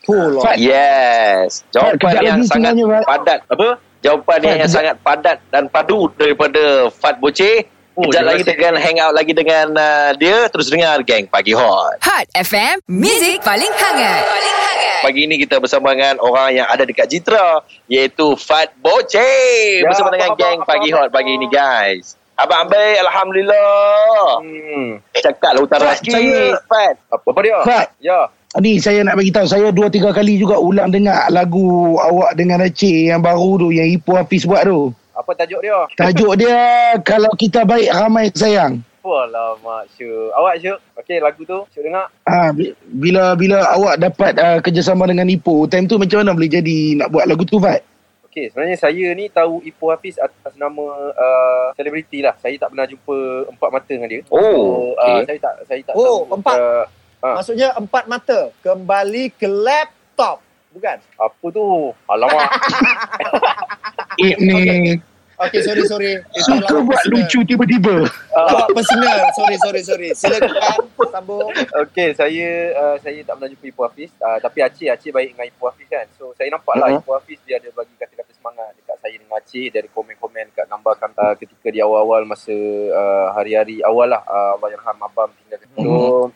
Full 0.00 0.28
lah. 0.34 0.54
Yes. 0.56 1.62
Jawapan 1.68 1.96
Kejap 1.98 2.22
yang 2.22 2.40
sangat 2.42 2.72
sebenarnya, 2.72 3.04
padat. 3.04 3.40
Apa? 3.46 3.68
Jawapan 3.98 4.24
Fat, 4.34 4.46
yang 4.46 4.58
kejap- 4.58 4.72
sangat 4.72 4.96
padat 4.98 5.38
dan 5.48 5.64
padu 5.66 6.08
daripada 6.14 6.62
Fat 6.88 7.18
Boce. 7.18 7.66
Oh, 7.92 8.06
Kejap 8.06 8.24
lagi 8.24 8.40
kasih. 8.40 8.54
kita 8.54 8.62
akan 8.62 8.76
hang 8.78 8.98
out 9.00 9.10
lagi 9.12 9.32
dengan 9.32 9.66
uh, 9.74 10.10
dia. 10.14 10.46
Terus 10.46 10.70
dengar 10.70 11.02
Gang 11.02 11.26
Pagi 11.26 11.50
Hot. 11.50 11.98
Hot 12.00 12.26
FM, 12.32 12.78
Music 12.86 13.42
paling 13.42 13.68
hangat. 13.68 14.22
Paling 14.22 14.56
hangat. 14.56 15.00
Pagi 15.00 15.20
ini 15.26 15.34
kita 15.36 15.58
bersama 15.58 15.92
dengan 15.92 16.18
orang 16.18 16.54
yang 16.54 16.66
ada 16.66 16.82
dekat 16.82 17.06
Jitra 17.06 17.60
iaitu 17.86 18.34
Fat 18.34 18.70
Boce 18.76 19.18
Ya, 19.78 19.82
bersama 19.84 20.10
dengan 20.10 20.30
apa 20.30 20.38
khabar, 20.38 20.64
Pagi 20.64 20.88
apa 20.88 20.96
Hot 20.96 21.10
pagi 21.10 21.30
ini 21.32 21.46
guys. 21.48 22.14
Abang 22.38 22.70
baik 22.70 23.02
Alhamdulillah. 23.02 24.38
Hmm. 24.38 25.02
Cakap 25.12 25.50
lah 25.52 25.62
utara 25.62 25.90
Fat, 25.90 25.96
sikit 25.98 26.12
saya- 26.14 26.54
Fat. 26.70 26.94
Apa, 27.10 27.26
apa 27.26 27.40
dia? 27.42 27.58
Fat. 27.66 27.86
Ya. 27.98 28.20
Ni 28.56 28.78
saya 28.78 29.02
nak 29.02 29.18
bagi 29.18 29.28
tahu 29.28 29.44
saya 29.44 29.68
dua 29.68 29.90
tiga 29.90 30.08
kali 30.08 30.38
juga 30.38 30.56
ulang 30.56 30.88
dengar 30.88 31.28
lagu 31.28 31.98
awak 31.98 32.32
dengan 32.32 32.64
Aceh 32.64 33.10
yang 33.10 33.20
baru 33.20 33.60
tu 33.60 33.68
yang 33.68 33.90
Ipoh 33.90 34.16
Hafiz 34.16 34.46
buat 34.46 34.64
tu. 34.64 34.94
Apa 35.12 35.34
tajuk 35.34 35.60
dia? 35.60 35.78
Tajuk 35.98 36.32
dia 36.38 36.58
kalau 37.02 37.28
kita 37.34 37.66
baik 37.66 37.90
ramai 37.90 38.30
sayang. 38.30 38.80
Alamak, 39.02 39.88
Syuk. 39.96 40.36
Awak, 40.36 40.60
Syuk. 40.60 40.78
Okey, 40.94 41.16
lagu 41.16 41.40
tu. 41.42 41.58
Syuk 41.72 41.80
dengar. 41.82 42.12
Ah 42.22 42.52
bi- 42.52 42.76
bila 42.84 43.32
bila 43.34 43.64
awak 43.72 43.96
dapat 43.96 44.36
uh, 44.36 44.58
kerjasama 44.60 45.08
dengan 45.08 45.24
Ipoh, 45.24 45.64
time 45.64 45.88
tu 45.88 45.96
macam 45.96 46.20
mana 46.20 46.36
boleh 46.36 46.52
jadi 46.52 46.92
nak 46.94 47.08
buat 47.08 47.24
lagu 47.24 47.40
tu 47.42 47.56
Fat? 47.56 47.80
Okey, 48.28 48.52
sebenarnya 48.52 48.76
saya 48.76 49.06
ni 49.12 49.26
tahu 49.26 49.64
Ipoh 49.64 49.88
Hafiz 49.88 50.16
atas 50.16 50.52
nama 50.54 50.84
uh, 51.10 51.66
selebriti 51.72 52.20
lah. 52.20 52.36
Saya 52.36 52.54
tak 52.54 52.70
pernah 52.70 52.84
jumpa 52.84 53.16
empat 53.48 53.68
mata 53.70 53.88
dengan 53.88 54.06
dia. 54.06 54.20
Oh, 54.28 54.36
So, 54.38 54.60
uh, 54.94 55.16
okey. 55.16 55.22
saya 55.24 55.38
tak 55.40 55.54
saya 55.64 55.80
tak 55.82 55.94
Oh, 55.96 56.04
tahu. 56.04 56.36
empat. 56.36 56.56
Uh, 56.56 56.84
Ah. 57.18 57.34
Maksudnya 57.34 57.74
empat 57.74 58.06
mata. 58.06 58.54
Kembali 58.62 59.34
ke 59.34 59.50
laptop. 59.50 60.38
Bukan? 60.70 61.02
Apa 61.18 61.46
tu? 61.50 61.66
Alamak. 62.06 62.46
Eh 64.18 64.34
ni 64.34 64.98
Okay, 65.38 65.60
sorry, 65.62 65.82
sorry. 65.86 66.12
Itu 66.34 66.50
suka 66.58 66.82
buat 66.82 66.98
personal. 66.98 67.14
lucu 67.22 67.38
tiba-tiba. 67.46 67.94
Lawak 68.34 68.68
personal. 68.74 69.18
Sorry, 69.38 69.56
sorry, 69.62 69.80
sorry. 69.86 70.08
Silakan 70.10 70.50
sambung. 71.14 71.50
Okey, 71.86 72.10
saya 72.14 72.48
uh, 72.74 72.96
saya 72.98 73.22
tak 73.22 73.34
pernah 73.38 73.50
jumpa 73.54 73.66
Ibu 73.70 73.80
Hafiz. 73.86 74.10
Uh, 74.18 74.38
tapi 74.42 74.58
Aceh, 74.66 74.90
Aceh 74.90 75.10
baik 75.14 75.34
dengan 75.34 75.46
Ibu 75.50 75.62
Hafiz 75.70 75.86
kan. 75.86 76.06
So, 76.18 76.34
saya 76.34 76.50
nampak 76.50 76.74
lah 76.74 76.88
Mhm. 76.90 76.98
Ibu 77.06 77.10
Hafiz 77.14 77.38
dia 77.46 77.56
ada 77.62 77.68
bagi 77.70 77.94
kata-kata 77.98 78.32
semangat 78.34 78.70
dekat 78.78 78.96
saya 78.98 79.14
dengan 79.14 79.36
Aceh. 79.38 79.64
Dia 79.70 79.78
ada 79.78 79.90
komen-komen 79.94 80.46
kat 80.54 80.66
gambar 80.66 80.94
kami 80.98 81.14
uh, 81.18 81.34
ketika 81.38 81.68
di 81.70 81.80
awal-awal 81.82 82.22
masa 82.26 82.56
uh, 82.90 83.28
hari-hari 83.34 83.78
awal 83.86 84.10
lah. 84.10 84.22
Uh, 84.26 84.58
Allahyarham 84.58 84.98
Abang 85.06 85.30
tinggal. 85.38 85.58
So, 85.78 85.92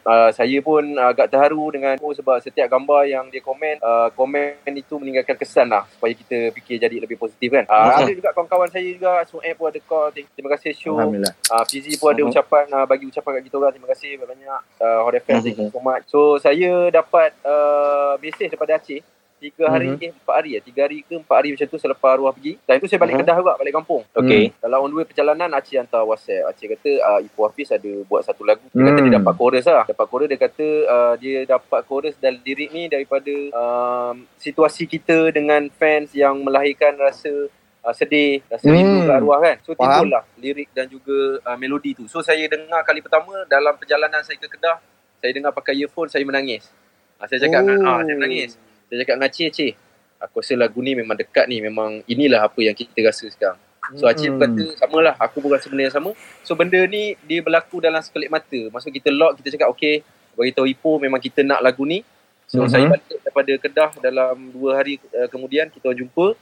uh, 0.07 0.31
saya 0.31 0.59
pun 0.63 0.95
agak 0.95 1.27
terharu 1.35 1.75
dengan 1.75 1.99
oh, 1.99 2.15
sebab 2.15 2.39
setiap 2.39 2.71
gambar 2.71 3.11
yang 3.11 3.27
dia 3.27 3.43
komen, 3.43 3.83
uh, 3.83 4.09
komen 4.15 4.63
itu 4.71 4.95
meninggalkan 5.03 5.35
kesan 5.35 5.67
lah 5.67 5.83
supaya 5.91 6.15
kita 6.15 6.55
fikir 6.55 6.79
jadi 6.79 6.97
lebih 7.03 7.19
positif 7.19 7.51
kan. 7.51 7.67
Uh, 7.67 8.07
ada 8.07 8.13
juga 8.15 8.31
kawan-kawan 8.31 8.71
saya 8.71 8.92
juga, 8.93 9.25
Sueb 9.25 9.55
pun 9.55 9.67
ada 9.67 9.81
call. 9.81 10.13
Terima 10.13 10.51
kasih 10.53 10.73
show. 10.73 10.97
Alhamdulillah. 10.97 11.35
Uh, 11.47 11.65
Fizi 11.65 11.97
pun 11.97 12.11
ada 12.11 12.21
Mhm. 12.21 12.31
ucapan 12.31 12.65
uh, 12.71 12.85
bagi 12.85 13.05
ucapan 13.07 13.31
kat 13.35 13.43
kita 13.45 13.57
orang 13.57 13.73
terima 13.73 13.89
kasih 13.91 14.11
banyak 14.17 14.61
uh, 14.79 15.01
Hot 15.03 15.15
FM 15.15 15.39
thank 15.39 15.57
you 15.57 15.67
Mhm. 15.67 15.73
so 15.73 15.81
much 15.81 16.03
so 16.07 16.19
saya 16.37 16.71
dapat 16.89 17.31
uh, 17.43 18.15
mesej 18.19 18.49
daripada 18.49 18.77
Aceh 18.77 19.01
tiga 19.37 19.67
hari 19.67 19.91
Mhm. 19.91 19.99
eh 19.99 20.11
empat 20.15 20.35
hari 20.39 20.51
ya 20.55 20.61
tiga 20.61 20.87
hari 20.87 21.03
ke 21.03 21.15
empat 21.15 21.35
hari 21.35 21.49
macam 21.51 21.67
tu 21.67 21.75
selepas 21.75 22.15
arwah 22.15 22.31
pergi 22.31 22.63
time 22.63 22.79
tu 22.79 22.87
saya 22.87 22.97
balik 22.97 23.15
Mhm. 23.15 23.21
Kedah 23.21 23.37
juga 23.37 23.53
balik 23.59 23.75
kampung 23.75 24.03
Okey. 24.15 24.45
dalam 24.57 24.79
on 24.79 24.89
the 24.89 24.97
way 24.97 25.05
perjalanan 25.05 25.51
Aceh 25.51 25.75
hantar 25.75 26.03
whatsapp 26.03 26.47
Aceh 26.47 26.67
kata 26.69 26.91
uh, 27.03 27.19
Ibu 27.21 27.41
Hafiz 27.43 27.69
ada 27.69 27.93
buat 28.07 28.23
satu 28.23 28.47
lagu 28.47 28.63
dia 28.65 28.81
kata 28.81 28.95
Hmm. 28.95 29.05
dia 29.05 29.19
dapat 29.19 29.35
chorus 29.35 29.65
lah 29.67 29.85
dapat 29.85 30.07
chorus 30.07 30.27
dia 30.27 30.39
kata 30.39 30.67
uh, 30.87 31.15
dia 31.19 31.39
dapat 31.45 31.81
chorus 31.85 32.15
dan 32.17 32.39
lirik 32.39 32.71
ni 32.71 32.87
daripada 32.87 33.35
um, 33.53 34.15
situasi 34.39 34.87
kita 34.87 35.29
dengan 35.29 35.67
fans 35.73 36.15
yang 36.15 36.39
melahirkan 36.39 36.95
rasa 36.97 37.51
uh, 37.83 37.93
sedih, 37.93 38.41
rasa 38.47 38.65
Hmm. 38.65 38.75
rindu 38.75 38.99
ke 39.03 39.13
arwah 39.13 39.39
kan. 39.39 39.57
So 39.61 39.75
Faham. 39.75 40.07
timbullah 40.07 40.23
lirik 40.37 40.69
dan 40.73 40.87
juga 40.87 41.15
uh, 41.43 41.57
melodi 41.57 41.93
tu. 41.93 42.07
So 42.07 42.23
saya 42.23 42.47
dengar 42.47 42.83
kali 42.83 43.03
pertama 43.03 43.45
dalam 43.47 43.75
perjalanan 43.77 44.23
saya 44.23 44.39
ke 44.39 44.47
Kedah, 44.47 44.79
saya 45.19 45.31
dengar 45.31 45.51
pakai 45.51 45.75
earphone, 45.77 46.07
saya 46.07 46.23
menangis. 46.23 46.71
Uh, 47.19 47.27
saya 47.27 47.39
cakap 47.41 47.63
dengan, 47.63 47.79
ah, 47.85 48.01
saya 48.03 48.15
menangis. 48.17 48.51
Saya 48.87 48.97
cakap 49.03 49.15
dengan 49.19 49.29
Aceh, 49.29 49.47
Aceh, 49.47 49.71
aku 50.19 50.35
rasa 50.39 50.55
lagu 50.55 50.79
ni 50.79 50.93
memang 50.93 51.15
dekat 51.15 51.47
ni, 51.47 51.59
memang 51.59 52.03
inilah 52.07 52.47
apa 52.47 52.59
yang 52.59 52.75
kita 52.75 52.99
rasa 53.03 53.27
sekarang. 53.27 53.59
So 53.95 54.07
Aceh 54.07 54.31
Hmm. 54.31 54.39
kata 54.39 54.65
samalah 54.79 55.15
aku 55.19 55.43
pun 55.43 55.51
rasa 55.51 55.67
benda 55.67 55.85
yang 55.85 55.93
sama. 55.93 56.11
So 56.43 56.55
benda 56.55 56.79
ni 56.87 57.19
dia 57.23 57.43
berlaku 57.43 57.83
dalam 57.83 57.99
sekelip 57.99 58.31
mata. 58.31 58.61
Maksud 58.71 58.91
kita 58.91 59.11
lock 59.11 59.39
kita 59.39 59.59
cakap 59.59 59.69
okey 59.75 60.01
bagi 60.33 60.53
tahu 60.55 60.65
Ipoh 60.65 60.97
memang 60.97 61.19
kita 61.19 61.43
nak 61.43 61.61
lagu 61.61 61.83
ni. 61.83 62.01
So 62.47 62.63
Mhm. 62.63 62.69
saya 62.69 62.85
balik 62.87 63.05
daripada 63.21 63.53
Kedah 63.59 63.91
dalam 63.99 64.49
dua 64.51 64.79
hari 64.79 64.97
uh, 65.13 65.27
kemudian 65.27 65.67
kita 65.67 65.91
jumpa 65.93 66.37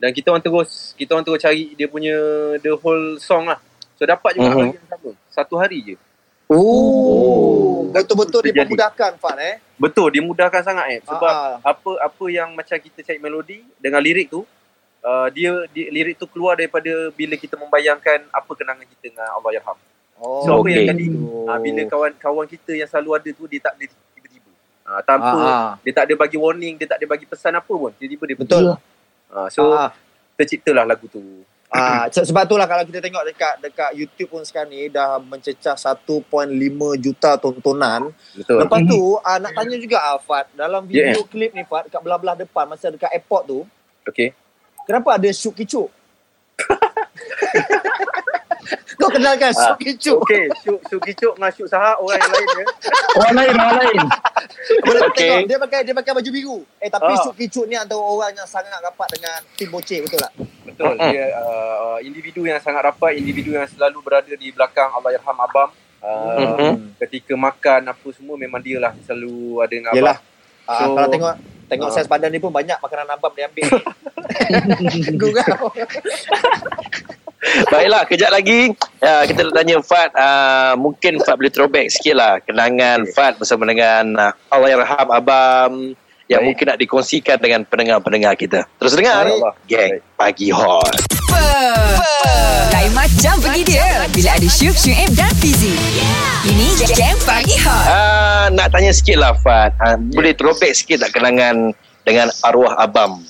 dan 0.00 0.10
kita 0.10 0.32
orang 0.32 0.40
terus 0.40 0.70
kita 0.94 1.12
orang 1.12 1.22
terus 1.22 1.38
cari 1.38 1.76
dia 1.76 1.86
punya 1.86 2.16
the 2.58 2.72
whole 2.74 3.20
song 3.20 3.46
lah. 3.46 3.60
So 3.94 4.02
dapat 4.02 4.32
juga 4.32 4.48
Mhm. 4.48 4.56
hari 4.56 4.68
yang 4.74 4.88
sama. 4.88 5.10
Satu 5.28 5.54
hari 5.54 5.78
je. 5.84 5.96
Oh, 6.50 7.86
betul-betul 7.88 8.40
Terjadi. 8.42 8.66
dipermudahkan 8.66 9.12
Fat 9.16 9.36
eh. 9.38 9.56
Betul 9.76 10.08
dia 10.10 10.20
mudahkan 10.20 10.60
sangat 10.60 10.86
eh 10.90 11.00
sebab 11.00 11.30
Ah, 11.30 11.56
ah. 11.56 11.70
apa 11.70 11.90
apa 12.00 12.24
yang 12.26 12.52
macam 12.52 12.76
kita 12.76 13.00
cari 13.00 13.16
melodi 13.16 13.62
dengan 13.76 13.98
lirik 13.98 14.28
tu 14.28 14.42
uh, 15.00 15.28
dia, 15.30 15.52
dia 15.70 15.88
lirik 15.88 16.16
tu 16.16 16.26
keluar 16.26 16.52
daripada 16.54 16.90
bila 17.10 17.32
kita 17.34 17.54
membayangkan 17.54 18.26
apa 18.28 18.50
kenangan 18.50 18.84
kita 18.84 19.08
dengan 19.08 19.28
Allah 19.30 19.52
Yarham. 19.54 19.78
Oh, 20.16 20.42
So, 20.42 20.50
apa 20.54 20.68
yang 20.68 20.84
Okey. 20.84 20.90
jadi 20.90 21.06
ha, 21.46 21.56
bila 21.56 21.80
kawan-kawan 21.86 22.44
kita 22.46 22.72
yang 22.74 22.84
selalu 22.84 23.10
ada 23.14 23.28
tu 23.30 23.44
dia 23.46 23.56
tak 23.58 23.72
ada 23.74 23.84
tiba-tiba. 24.12 24.50
Ha, 24.84 25.00
tanpa 25.00 25.32
Ah, 25.32 25.48
ah. 25.48 25.72
dia 25.80 25.92
tak 25.94 26.04
ada 26.04 26.14
bagi 26.14 26.36
warning, 26.36 26.74
dia 26.76 26.84
tak 26.86 27.00
ada 27.00 27.06
bagi 27.06 27.24
pesan 27.24 27.54
apa 27.54 27.68
pun. 27.70 27.88
Tiba-tiba 27.94 28.24
dia 28.26 28.36
Betul. 28.36 28.64
Ha, 29.30 29.46
so 29.48 29.70
Ah, 29.70 29.94
terciptalah 30.34 30.82
lagu 30.82 31.06
tu. 31.06 31.22
ah, 31.68 32.10
se- 32.10 32.24
sebab 32.24 32.42
itulah 32.44 32.66
kalau 32.66 32.82
kita 32.82 32.98
tengok 32.98 33.22
dekat 33.24 33.54
dekat 33.60 33.90
YouTube 33.94 34.26
pun 34.28 34.42
sekarang 34.42 34.68
ni 34.68 34.88
dah 34.88 35.16
mencecah 35.16 35.76
1.5 35.76 36.50
juta 36.96 37.36
tontonan. 37.36 38.10
Betul. 38.32 38.58
Lepas 38.58 38.80
tu 38.82 39.00
ah, 39.20 39.38
nak 39.38 39.54
tanya 39.54 39.76
juga 39.76 39.98
ah, 40.00 40.18
Fat, 40.18 40.50
dalam 40.52 40.82
video 40.84 41.22
klip 41.24 41.52
ni 41.52 41.62
Fat 41.62 41.86
dekat 41.86 42.00
belah-belah 42.00 42.34
depan 42.36 42.66
masa 42.66 42.88
dekat 42.88 43.06
airport 43.08 43.46
tu, 43.46 43.58
Okey. 44.04 44.34
kenapa 44.82 45.14
ada 45.14 45.30
syuk 45.30 45.54
kicuk? 45.56 45.86
Kau 48.94 49.08
kenalkan 49.08 49.50
Ah, 49.50 49.72
syuk 49.72 49.76
kicuk? 49.78 50.18
Okey, 50.20 50.44
Syuk 50.60 50.80
Syuk 50.86 51.00
Kicuk 51.02 51.32
dengan 51.34 51.50
Syuk 51.50 51.66
Sahak 51.66 51.96
orang 51.96 52.16
yang 52.16 52.30
lain 52.30 52.48
ya. 52.50 52.64
Orang 53.18 53.34
lain, 53.34 53.52
orang 53.52 53.76
lain. 53.80 54.00
Boleh 54.80 55.00
Okey. 55.02 55.18
tengok 55.18 55.40
dia 55.44 55.58
pakai 55.58 55.78
dia 55.82 55.94
pakai 55.94 56.12
baju 56.14 56.30
biru. 56.30 56.58
Eh 56.76 56.88
tapi 56.88 57.10
Ah. 57.10 57.20
syuk 57.20 57.34
kicuk 57.34 57.64
ni 57.64 57.74
antara 57.74 57.98
orang 57.98 58.32
yang 58.32 58.44
sangat 58.44 58.78
rapat 58.78 59.08
dengan 59.10 59.36
tim 59.54 59.68
boceh 59.68 59.98
betul 60.00 60.18
tak? 60.18 60.32
Betul. 60.62 60.92
Dia 60.96 61.24
uh, 61.34 61.98
individu 62.00 62.42
yang 62.42 62.58
sangat 62.58 62.84
rapat, 62.84 63.14
individu 63.14 63.52
yang 63.52 63.66
selalu 63.66 63.98
berada 64.00 64.30
di 64.30 64.48
belakang 64.48 64.88
Allah 64.88 65.12
Yarham 65.12 65.38
Abam. 65.38 65.70
Uh, 66.00 66.56
Mhm. 66.56 66.96
ketika 66.98 67.34
makan 67.34 67.80
apa 67.86 68.08
semua 68.10 68.32
memang 68.34 68.56
dia 68.58 68.78
lah 68.78 68.96
selalu 69.02 69.60
ada 69.60 69.68
dengan 69.70 69.92
Yelah. 69.92 70.16
abang. 70.16 70.24
Ah, 70.66 70.78
So- 70.78 70.94
kalau 70.94 71.08
tengok 71.08 71.34
tengok 71.66 71.86
Ah. 71.86 71.92
saiz 71.92 72.06
badan 72.06 72.30
ni 72.30 72.38
pun 72.38 72.50
banyak 72.50 72.76
makanan 72.76 73.06
abang 73.06 73.32
dia 73.32 73.46
ambil. 73.46 73.68
Gurau. 75.20 75.68
Baiklah, 77.72 78.04
kejap 78.04 78.30
lagi 78.32 78.68
uh, 79.00 79.24
kita 79.24 79.48
nak 79.48 79.54
tanya 79.56 79.76
Fat. 79.80 80.12
Uh, 80.12 80.72
mungkin 80.76 81.16
Fat 81.24 81.40
boleh 81.40 81.52
throwback 81.52 81.88
sikit 81.88 82.14
lah 82.20 82.36
kenangan 82.44 83.08
Fat 83.16 83.40
bersama 83.40 83.64
dengan 83.64 84.12
uh, 84.16 84.32
Allahyarham 84.52 85.08
Abam 85.08 85.72
yang 86.28 86.44
Baik. 86.44 86.48
mungkin 86.52 86.64
nak 86.70 86.78
dikongsikan 86.78 87.36
dengan 87.42 87.66
pendengar-pendengar 87.66 88.38
kita. 88.38 88.68
Terus 88.78 88.94
dengar. 88.94 89.26
Geng 89.66 90.04
Pagi 90.14 90.52
Hot. 90.52 90.94
Lain 92.70 92.92
macam 92.92 93.34
pergi 93.40 93.62
dia 93.76 94.04
Bila 94.12 94.36
ada 94.36 94.48
Syuk, 94.48 94.76
Syuib 94.76 95.10
dan 95.14 95.30
Fizi 95.38 95.72
Ini 96.44 96.74
Game 96.92 97.20
Pagi 97.22 97.56
Hot 97.64 97.86
Uh, 97.86 98.46
nak 98.52 98.72
tanya 98.72 98.92
sikit 98.92 99.16
lah 99.20 99.32
Fat. 99.40 99.72
Uh, 99.80 99.96
Boleh 100.12 100.36
throwback 100.36 100.76
sikit 100.76 101.02
tak 101.02 101.16
kenangan 101.16 101.72
dengan 102.04 102.28
arwah 102.44 102.76
Abam? 102.76 103.24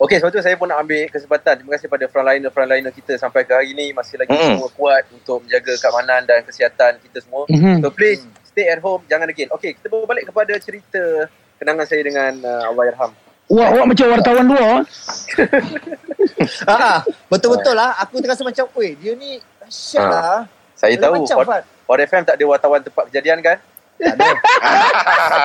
Okey, 0.00 0.16
sebab 0.16 0.32
tu 0.32 0.40
saya 0.40 0.56
pun 0.56 0.64
nak 0.64 0.80
ambil 0.80 1.04
kesempatan. 1.06 1.60
Terima 1.60 1.76
kasih 1.76 1.84
pada 1.86 2.08
frontliner-frontliner 2.08 2.88
kita 2.88 3.20
sampai 3.20 3.44
ke 3.44 3.52
hari 3.52 3.76
ni 3.76 3.92
masih 3.92 4.16
lagi 4.16 4.32
Mm. 4.32 4.56
semua 4.56 4.70
kuat 4.72 5.04
untuk 5.12 5.44
menjaga 5.44 5.76
keamanan 5.76 6.24
dan 6.24 6.40
kesihatan 6.40 6.96
kita 6.98 7.20
semua. 7.20 7.44
Mhm. 7.46 7.84
So 7.84 7.92
please 7.92 8.24
stay 8.42 8.64
at 8.66 8.80
home, 8.80 9.04
jangan 9.06 9.28
degil. 9.28 9.52
Okey, 9.52 9.76
kita 9.76 9.86
berbalik 9.86 10.24
kepada 10.24 10.56
cerita 10.56 11.28
kenangan 11.56 11.84
saya 11.84 12.00
dengan 12.00 12.32
uh, 12.40 12.72
Allah 12.72 12.84
Yarham. 12.88 13.12
Wah, 13.50 13.66
awak 13.68 13.86
macam 13.86 14.06
wartawan 14.08 14.46
luar. 14.46 14.74
Ah, 16.64 17.04
betul-betul 17.28 17.74
lah. 17.74 17.92
Aku 18.00 18.20
terasa 18.20 18.40
macam, 18.40 18.64
weh, 18.72 18.96
dia 18.96 19.12
ni 19.12 19.36
dahsyat 19.58 20.00
Ah. 20.00 20.08
lah. 20.08 20.40
Saya 20.72 20.96
Lain 20.96 21.02
tahu 21.02 21.12
macam, 21.20 21.36
Hot, 21.36 21.46
Fat. 21.46 21.62
Hot 21.84 22.00
FM 22.00 22.22
tak 22.24 22.34
ada 22.40 22.44
wartawan 22.46 22.80
tempat 22.80 23.04
kejadian 23.12 23.38
kan? 23.44 23.56
Ha, 24.00 25.44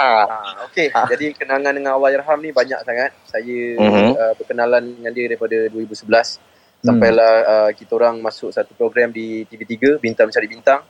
Okey, 0.67 0.87
Ah. 0.91 1.05
jadi 1.05 1.35
kenangan 1.35 1.75
dengan 1.75 1.95
Allah 1.95 2.15
Yarham 2.15 2.39
ni 2.39 2.51
banyak 2.51 2.79
sangat. 2.81 3.11
Saya 3.25 3.59
Mhm. 3.75 4.09
uh, 4.15 4.33
berkenalan 4.35 4.83
dengan 4.95 5.11
dia 5.11 5.25
daripada 5.27 5.57
2011. 5.69 6.39
Sampailah 6.79 7.33
uh, 7.43 7.69
kita 7.73 7.91
orang 7.93 8.21
masuk 8.21 8.53
satu 8.53 8.71
program 8.73 9.09
di 9.09 9.43
TV3, 9.45 9.97
Bintang 9.97 10.29
Mencari 10.29 10.47
Bintang. 10.47 10.81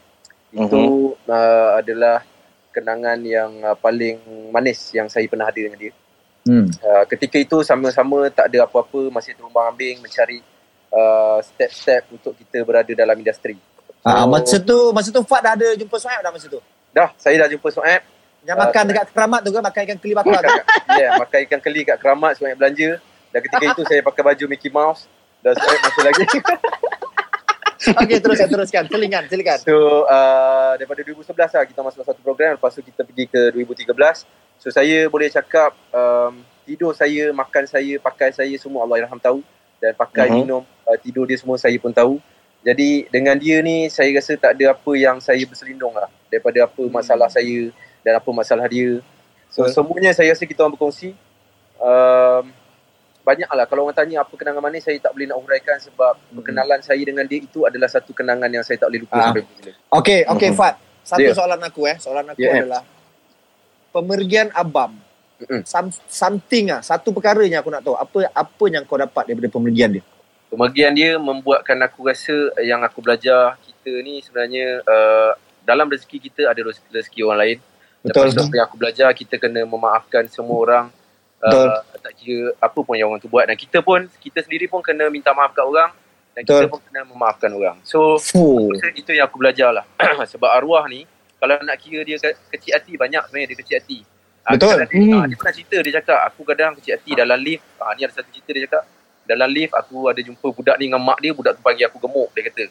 Itu 0.51 0.81
uh, 1.25 1.69
adalah 1.75 2.22
kenangan 2.69 3.19
yang 3.22 3.51
uh, 3.63 3.75
paling 3.75 4.19
manis 4.51 4.91
yang 4.91 5.07
saya 5.07 5.24
pernah 5.25 5.48
ada 5.48 5.55
dengan 5.55 5.79
dia. 5.79 5.93
Hmm. 6.45 6.67
Uh, 6.77 7.03
ketika 7.07 7.39
itu 7.39 7.63
sama-sama 7.63 8.29
tak 8.29 8.51
ada 8.51 8.67
apa-apa, 8.67 9.10
masih 9.10 9.34
terumbang 9.34 9.72
ambing 9.72 9.98
mencari 9.98 10.43
uh, 10.91 11.39
step-step 11.41 12.12
untuk 12.12 12.36
kita 12.36 12.62
berada 12.62 12.91
dalam 12.91 13.15
industri. 13.15 13.57
Ah, 14.05 14.22
So, 14.22 14.29
masa 14.29 14.57
tu 14.62 14.77
masa 14.93 15.10
tu 15.10 15.24
Fat 15.25 15.41
dah 15.41 15.57
ada 15.57 15.74
jumpa 15.74 15.98
Suhaib 15.98 16.22
dah 16.22 16.29
masa 16.29 16.45
tu. 16.45 16.62
Dah, 16.96 17.10
saya 17.16 17.36
dah 17.38 17.48
jumpa 17.48 17.68
Soeb. 17.70 18.02
Yang 18.42 18.56
Ah, 18.56 18.62
makan 18.64 18.74
Suhaib. 18.74 18.90
dekat 18.90 19.06
keramat 19.12 19.40
tu 19.42 19.50
kan 19.52 19.64
makan 19.64 19.82
ikan 19.84 19.98
keli 20.00 20.14
bakar 20.14 20.40
tu. 20.40 20.48
makan, 20.48 20.64
yeah, 20.96 21.12
makan 21.18 21.40
ikan 21.44 21.60
keli 21.60 21.82
kat 21.84 21.98
keramat 22.00 22.32
Soeb 22.34 22.56
belanja. 22.56 22.90
Dan 23.28 23.40
ketika 23.42 23.66
itu 23.68 23.82
saya 23.84 24.00
pakai 24.00 24.24
baju 24.24 24.46
Mickey 24.48 24.70
Mouse 24.70 25.12
dan 25.42 25.54
Soeb 25.54 25.80
masih 25.82 26.04
lagi. 26.04 26.24
Okey, 27.86 28.18
teruskan 28.18 28.48
teruskan. 28.48 28.84
Silakan, 28.88 29.24
silakan. 29.28 29.58
So 29.62 29.75
uh, 30.06 30.74
daripada 30.74 31.04
2011 31.04 31.28
lah 31.54 31.64
kita 31.68 31.80
masuk 31.82 32.02
satu 32.02 32.18
program 32.20 32.56
lepas 32.56 32.72
tu 32.72 32.82
kita 32.82 33.04
pergi 33.04 33.25
ke 33.28 33.42
2013. 33.52 33.92
So 34.58 34.72
saya 34.72 35.06
boleh 35.06 35.30
cakap 35.30 35.75
um, 35.92 36.34
tidur 36.64 36.96
saya, 36.96 37.30
makan 37.30 37.68
saya, 37.68 38.00
pakai 38.00 38.32
saya 38.32 38.56
semua 38.56 38.82
Allah 38.82 39.04
Yarham 39.04 39.20
tahu 39.20 39.44
dan 39.78 39.94
pakai 39.94 40.25
Mhm. 40.25 40.36
minum 40.40 40.64
uh, 40.64 40.98
tidur 40.98 41.28
dia 41.28 41.36
semua 41.36 41.60
saya 41.60 41.75
pun 41.75 41.92
tahu. 41.92 42.18
Jadi 42.65 43.05
dengan 43.07 43.38
dia 43.38 43.62
ni 43.62 43.86
saya 43.88 44.10
rasa 44.12 44.34
tak 44.36 44.57
ada 44.57 44.74
apa 44.74 44.91
yang 44.98 45.22
saya 45.22 45.45
berselindung 45.45 45.93
lah 45.93 46.10
daripada 46.27 46.65
apa 46.65 46.84
masalah 46.89 47.29
saya 47.29 47.69
dan 48.01 48.17
apa 48.17 48.29
masalah 48.34 48.65
dia. 48.65 49.05
So 49.48 49.62
Betul. 49.62 49.74
semuanya 49.86 50.12
saya 50.12 50.34
rasa 50.34 50.43
kita 50.43 50.65
orang 50.65 50.74
berkongsi. 50.74 51.13
Um, 51.77 52.50
banyak 53.22 53.45
lah 53.48 53.65
kalau 53.65 53.86
orang 53.86 53.93
tanya 53.93 54.22
apa 54.22 54.34
kenangan 54.34 54.62
manis 54.62 54.81
saya 54.81 54.98
tak 54.98 55.10
boleh 55.10 55.25
nak 55.25 55.38
huraikan 55.38 55.77
sebab 55.77 56.13
perkenalan 56.31 56.77
saya 56.79 57.01
dengan 57.01 57.25
dia 57.25 57.41
itu 57.41 57.65
adalah 57.65 57.86
satu 57.86 58.13
kenangan 58.13 58.45
yang 58.48 58.62
saya 58.62 58.77
tak 58.77 58.89
boleh 58.89 59.01
lupa 59.01 59.13
Ah. 59.13 59.24
sampai 59.29 59.43
bila. 59.45 59.72
Okey, 59.93 60.19
okey 60.27 60.50
Mhm. 60.50 60.57
Fat. 60.57 60.75
Satu 61.01 61.22
Ya. 61.24 61.34
soalan 61.34 61.62
aku 61.62 61.81
eh. 61.86 61.98
Soalan 61.98 62.25
aku 62.27 62.41
Ya, 62.41 62.50
eh. 62.50 62.62
adalah 62.62 62.81
pemergian 63.91 64.50
Abam 64.51 64.98
Mm-mm. 65.36 65.62
some, 65.63 65.91
something 66.05 66.69
ah 66.69 66.79
satu 66.79 67.12
perkara 67.12 67.43
yang 67.43 67.60
aku 67.60 67.67
nak 67.67 67.81
tahu 67.81 67.93
apa 67.93 68.29
apa 68.29 68.63
yang 68.67 68.84
kau 68.84 68.95
dapat 68.95 69.27
daripada 69.27 69.50
pemergian 69.50 69.89
dia 69.91 70.03
Pemergian 70.55 70.95
dia 70.95 71.19
membuatkan 71.19 71.75
aku 71.83 72.07
rasa 72.07 72.55
yang 72.63 72.79
aku 72.79 73.03
belajar 73.03 73.59
kita 73.59 73.91
ni 74.00 74.24
sebenarnya 74.24 74.79
uh, 74.88 75.35
dalam 75.67 75.91
rezeki 75.91 76.31
kita 76.31 76.47
ada 76.47 76.63
rezeki, 76.63 77.27
orang 77.27 77.39
lain. 77.43 77.57
Betul. 78.00 78.31
Lepas 78.31 78.38
tu 78.38 78.41
apa 78.47 78.53
yang 78.55 78.65
aku 78.71 78.77
belajar 78.79 79.07
kita 79.12 79.35
kena 79.35 79.67
memaafkan 79.67 80.24
semua 80.31 80.57
orang. 80.63 80.85
Betul. 81.43 81.67
Uh, 81.67 81.79
tak 82.00 82.13
kira 82.15 82.55
apa 82.57 82.79
pun 82.79 82.95
yang 82.95 83.12
orang 83.12 83.19
tu 83.19 83.27
buat 83.27 83.43
dan 83.43 83.59
kita 83.59 83.83
pun 83.83 84.07
kita 84.24 84.39
sendiri 84.39 84.71
pun 84.71 84.79
kena 84.79 85.12
minta 85.12 85.35
maaf 85.35 85.51
kat 85.51 85.67
orang 85.67 85.91
dan 86.31 86.41
Betul. 86.47 86.55
kita 86.55 86.67
pun 86.71 86.79
kena 86.88 87.01
memaafkan 87.03 87.51
orang. 87.51 87.75
So 87.83 88.15
Fuh. 88.15 88.71
Rasa 88.71 88.95
itu 88.95 89.12
yang 89.12 89.27
aku 89.27 89.43
belajar 89.43 89.75
lah. 89.75 89.85
Sebab 90.31 90.47
arwah 90.47 90.88
ni, 90.88 91.03
kalau 91.35 91.59
nak 91.59 91.75
kira 91.83 92.07
dia 92.07 92.15
ke- 92.15 92.39
kecil 92.55 92.79
hati, 92.79 92.95
banyak 92.95 93.27
sebenarnya 93.27 93.47
dia 93.51 93.57
kecil 93.59 93.75
hati. 93.83 94.00
Ah, 94.45 94.53
Betul. 94.55 94.77
Dia, 94.77 94.88
Hmm. 94.88 95.09
hmm. 95.09 95.24
dia 95.25 95.38
pernah 95.41 95.53
cerita, 95.57 95.77
dia 95.81 95.93
cakap, 96.00 96.19
aku 96.29 96.41
kadang 96.45 96.71
kecil 96.77 96.91
hati 96.95 97.12
dalam 97.17 97.39
lift. 97.41 97.65
Ah, 97.81 97.91
ni 97.97 98.05
ada 98.05 98.13
satu 98.13 98.29
cerita 98.29 98.50
dia 98.53 98.63
cakap, 98.69 98.83
dalam 99.25 99.50
lift 99.50 99.74
aku 99.74 100.08
ada 100.08 100.17
jumpa 100.17 100.48
budak 100.48 100.75
ni 100.77 100.88
dengan 100.88 101.01
mak 101.01 101.20
dia, 101.20 101.32
budak 101.32 101.53
tu 101.53 101.62
panggil 101.62 101.86
aku 101.86 101.98
gemuk, 101.98 102.29
dia 102.32 102.44
kata. 102.46 102.65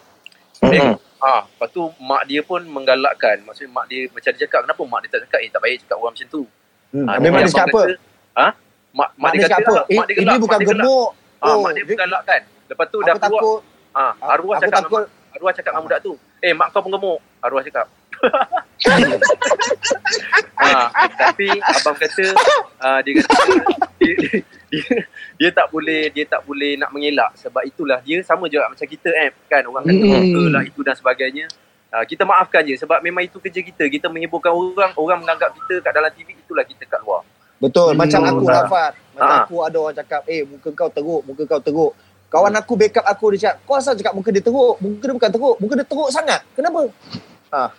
Dia, 0.65 0.81
Mhm. 0.81 0.97
ah, 1.19 1.43
lepas 1.45 1.69
tu 1.69 1.83
mak 1.99 2.23
dia 2.25 2.41
pun 2.41 2.63
menggalakkan. 2.63 3.43
Maksudnya 3.43 3.71
mak 3.71 3.87
dia 3.87 4.07
macam 4.09 4.31
dia 4.31 4.41
cakap, 4.41 4.61
kenapa 4.65 4.83
mak 4.85 5.01
dia 5.03 5.11
tak 5.11 5.21
cakap, 5.25 5.39
eh 5.41 5.51
tak 5.51 5.61
baik 5.61 5.77
cakap 5.83 5.97
orang 5.97 6.13
macam 6.15 6.29
tu. 6.29 6.43
Hmm. 6.91 7.07
Habis 7.07 7.29
mak 7.29 7.41
dia 7.41 7.51
cakap 7.51 7.69
apa? 7.69 7.83
kata, 7.83 7.95
Ha? 8.35 8.47
Mak, 8.47 8.55
mak, 8.95 9.09
Mak 9.17 9.31
dia 9.31 9.35
dia 9.35 9.45
cakap 9.45 9.59
kata, 9.59 9.65
apa? 9.65 9.75
lah, 9.75 9.85
Eh, 9.85 9.95
mak 9.95 10.05
dia 10.05 10.15
ini 10.15 10.21
gelak, 10.21 10.37
bukan 10.37 10.51
mak 10.51 10.61
dia 10.61 10.71
gemuk. 10.73 11.09
Ah, 11.37 11.57
mak 11.57 11.71
dia 11.71 11.75
dia- 11.77 11.89
menggalakkan. 11.93 12.41
Lepas 12.65 12.87
tu 12.89 12.99
dah 12.99 13.13
Aku 13.13 13.21
keluar, 13.21 13.41
takut. 13.43 13.61
ah, 13.93 14.13
arwah 14.25 14.55
Aku 14.55 14.63
cakap 14.65 14.81
takut. 14.81 15.05
Arwah 15.35 15.51
cakap 15.51 15.71
dengan 15.73 15.83
budak 15.85 16.01
tu, 16.01 16.13
eh 16.41 16.53
mak 16.53 16.69
kau 16.71 16.81
pengemuk. 16.81 17.19
Arwah 17.41 17.61
cakap. 17.61 17.87
Ha, 20.61 20.91
tapi 21.15 21.47
abang 21.61 21.97
kata 21.97 22.25
uh, 22.81 22.99
dia 23.05 23.13
kata 23.21 23.35
dia, 24.01 24.15
dia, 24.19 24.41
dia, 24.71 24.85
dia 25.39 25.51
tak 25.55 25.67
boleh 25.71 26.11
dia 26.11 26.25
tak 26.27 26.43
boleh 26.45 26.77
nak 26.77 26.91
mengelak 26.91 27.31
sebab 27.39 27.63
itulah 27.65 28.01
dia 28.03 28.21
sama 28.27 28.51
juga 28.51 28.69
macam 28.71 28.87
kita 28.87 29.09
eh 29.15 29.31
kan 29.49 29.63
orang 29.65 29.85
kata 29.87 30.05
Mm. 30.05 30.35
mm. 30.37 30.49
lah 30.53 30.63
itu 30.67 30.81
dan 30.85 30.95
sebagainya. 30.99 31.47
Uh, 31.95 32.03
kita 32.03 32.27
maafkan 32.27 32.67
je 32.67 32.75
sebab 32.75 32.99
memang 32.99 33.23
itu 33.23 33.39
kerja 33.39 33.63
kita. 33.63 33.87
Kita 33.87 34.11
menghiburkan 34.11 34.51
orang, 34.51 34.91
orang 34.99 35.19
menganggap 35.23 35.55
kita 35.55 35.79
kat 35.79 35.95
dalam 35.95 36.11
TV 36.11 36.35
itulah 36.35 36.67
kita 36.67 36.83
kat 36.91 36.99
luar. 37.07 37.23
Betul. 37.63 37.95
Hmm. 37.95 38.03
Macam 38.03 38.21
aku 38.27 38.45
lah, 38.51 38.67
Fat. 38.67 38.93
Macam 39.15 39.31
Ah. 39.31 39.47
aku 39.47 39.55
ada 39.63 39.77
orang 39.79 39.95
cakap, 39.95 40.27
eh, 40.27 40.43
muka 40.43 40.75
kau 40.75 40.91
teruk, 40.91 41.23
muka 41.23 41.43
kau 41.47 41.63
teruk. 41.63 41.93
Kawan 42.27 42.51
aku 42.59 42.75
backup 42.75 43.07
aku, 43.07 43.25
dia 43.39 43.41
cakap, 43.47 43.57
kau 43.63 43.75
asal 43.79 43.95
cakap 43.95 44.11
muka 44.11 44.35
dia 44.35 44.43
teruk? 44.43 44.75
Muka 44.83 45.07
dia 45.07 45.15
bukan 45.15 45.31
teruk. 45.31 45.57
Muka 45.63 45.73
dia 45.79 45.87
teruk 45.87 46.09
sangat. 46.11 46.41
Kenapa? 46.59 46.81
Ha. 47.55 47.71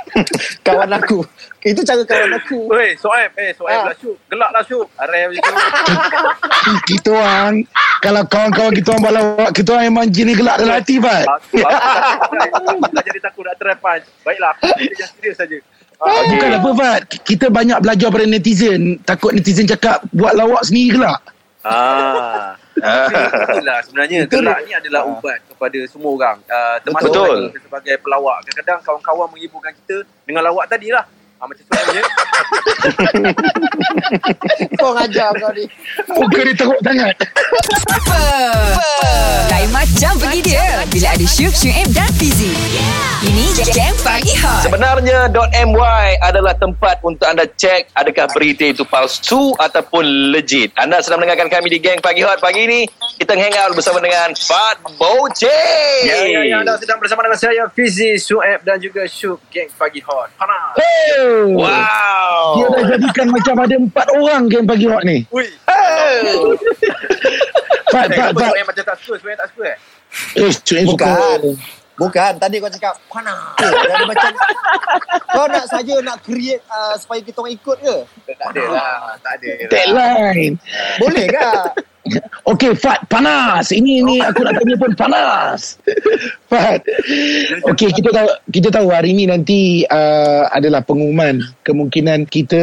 kawan 0.66 0.90
aku. 0.92 1.22
Itu 1.62 1.80
cara 1.82 2.02
kawan 2.02 2.32
aku. 2.36 2.58
Weh, 2.68 2.92
Soeb, 2.94 3.30
eh 3.34 3.50
Soeb 3.52 3.70
Ah. 3.70 3.86
lah 3.86 3.94
Syuk. 3.94 4.16
Gelak 4.26 4.50
lah 4.50 4.62
Syuk. 4.62 4.86
Arif 4.98 5.26
macam. 5.32 5.54
Kita 6.84 7.10
orang 7.20 7.54
Kalau 7.98 8.22
kawan-kawan 8.26 8.72
kita 8.72 8.88
orang 8.90 9.04
balawak 9.04 9.50
Kita 9.52 9.68
orang 9.72 9.84
memang 9.88 10.06
jenis 10.08 10.34
gelak 10.34 10.56
dalam 10.58 10.74
hati 10.74 10.96
Aku 10.98 11.14
aku 11.22 11.56
tak. 11.58 11.72
Aku 12.50 12.86
tak 12.90 13.04
jadi 13.06 13.20
takut 13.20 13.42
nak 13.42 13.54
try 13.56 13.76
punch. 13.76 14.04
Baiklah, 14.22 14.52
aku 14.52 14.66
jadi 14.76 14.94
serius 15.08 15.36
saja. 15.36 15.56
okay. 15.98 16.24
Bukan 16.28 16.48
apa 16.52 16.70
Fat 16.74 17.00
Kita 17.22 17.46
banyak 17.46 17.78
belajar 17.78 18.08
pada 18.10 18.24
netizen 18.24 18.80
Takut 19.00 19.30
netizen 19.30 19.66
cakap 19.66 20.02
Buat 20.10 20.34
lawak 20.34 20.62
sendiri 20.62 20.98
gelak 20.98 21.18
Ah. 21.62 22.58
Itulah 22.74 23.78
sebenarnya 23.86 24.26
Itu 24.26 24.42
gelak 24.42 24.58
ni 24.66 24.72
adalah 24.74 25.06
Ah. 25.06 25.12
ubat 25.14 25.38
kepada 25.46 25.78
semua 25.86 26.10
orang. 26.18 26.36
Uh, 26.46 26.76
termasuk 26.82 27.10
Betul. 27.14 27.38
sebagai 27.62 27.94
pelawak. 28.02 28.36
Kadang-kadang 28.42 28.78
kawan-kawan 28.82 29.26
menghiburkan 29.30 29.72
kita 29.84 29.96
dengan 30.26 30.42
lawak 30.50 30.66
tadi 30.66 30.90
lah. 30.90 31.06
Ah, 31.42 31.50
macam 31.50 31.64
sebenarnya. 31.66 32.04
Kau 34.78 34.94
ngajar 34.94 35.30
kau 35.38 35.50
ni. 35.54 35.64
Muka 36.14 36.40
dia 36.42 36.54
teruk 36.54 36.78
sangat 36.82 37.14
Apa? 37.90 38.22
Lain 39.50 39.70
macam 39.74 40.12
pergi 40.18 40.40
dia 40.54 40.82
bila 40.90 41.08
ada 41.14 41.26
Syuk, 41.26 41.54
Syuib 41.54 41.88
dan 41.94 42.10
Fizi. 42.14 42.50
Ini 43.22 43.54
Jam 43.70 43.94
Pagi 44.02 44.34
Hot. 44.38 44.62
Sebenarnya 44.66 45.30
.my 45.70 46.08
adalah 46.22 46.54
tempat 46.58 46.98
untuk 47.06 47.26
anda 47.26 47.46
cek 47.46 47.94
adakah 47.94 48.26
berita 48.34 48.64
itu 48.66 48.82
palsu 48.86 49.54
ataupun 49.58 50.34
legit. 50.34 50.74
Anda 50.78 51.02
sedang 51.02 51.22
mendengarkan 51.22 51.50
kami 51.50 51.70
di 51.74 51.78
Gang 51.82 51.98
Pagi 52.02 52.22
Hot 52.26 52.38
pagi 52.38 52.66
ini. 52.66 52.80
Kita 53.18 53.34
hang 53.38 53.54
out 53.62 53.74
bersama 53.78 54.02
dengan 54.02 54.34
Fat 54.34 54.78
Boce. 54.98 55.50
ya, 56.06 56.18
ya, 56.26 56.40
ya. 56.46 56.56
Anda 56.62 56.78
sedang 56.78 56.98
bersama 56.98 57.22
dengan 57.22 57.38
saya, 57.38 57.62
Fizi, 57.70 58.18
Sueb 58.18 58.62
dan 58.66 58.78
juga 58.82 59.06
Syuk. 59.06 59.38
Geng 59.54 59.70
Pagi 59.78 60.02
Hot. 60.02 60.34
Panas. 60.34 60.74
oh. 60.78 61.31
Wow. 61.56 62.42
Dia 62.56 62.66
dah 62.68 62.82
jadikan 62.96 63.26
macam 63.32 63.54
ada 63.60 63.74
empat 63.76 64.06
orang 64.16 64.42
Game 64.50 64.66
pagi 64.66 64.86
hot 64.88 65.02
ni 65.06 65.24
Ui. 65.32 65.46
Oh. 65.68 66.56
Kenapa 67.92 68.40
Fat 68.40 68.52
Sueb 68.52 68.64
macam 68.64 68.84
tak 68.84 68.96
suka? 69.00 69.14
Sueb 69.20 69.36
tak 69.36 69.48
suka 69.52 69.64
eh? 69.68 69.78
Eh, 70.40 70.52
cuy 70.64 70.82
Bukan. 70.88 71.40
Bukan. 71.92 72.32
Tadi 72.40 72.56
kau 72.56 72.72
cakap, 72.72 72.94
panas. 73.12 73.52
Jadi 73.60 74.04
macam, 74.08 74.32
kau 75.28 75.46
nak 75.46 75.64
saja 75.68 75.94
nak 76.00 76.18
create 76.24 76.64
uh, 76.72 76.96
supaya 76.96 77.20
kita 77.20 77.36
orang 77.44 77.52
ikut 77.52 77.76
ke? 77.78 77.96
Tak 78.32 78.48
ada 78.48 78.64
lah. 78.72 78.92
Tak 79.20 79.32
ada 79.38 79.48
lah. 79.52 79.68
Tagline 79.68 80.54
Boleh 80.98 81.26
ke? 81.28 81.52
Okey 82.50 82.74
Fat 82.74 83.06
panas 83.06 83.70
Ini 83.70 84.02
ini 84.02 84.18
aku 84.18 84.42
nak 84.42 84.58
tanya 84.58 84.74
pun 84.74 84.92
panas 84.98 85.78
Fat 86.50 86.82
Okey 87.70 87.94
kita 87.94 88.10
tahu 88.10 88.28
Kita 88.50 88.68
tahu 88.74 88.90
hari 88.90 89.14
ini 89.14 89.30
nanti 89.30 89.86
uh, 89.86 90.50
Adalah 90.50 90.82
pengumuman 90.82 91.38
Kemungkinan 91.62 92.26
kita 92.26 92.62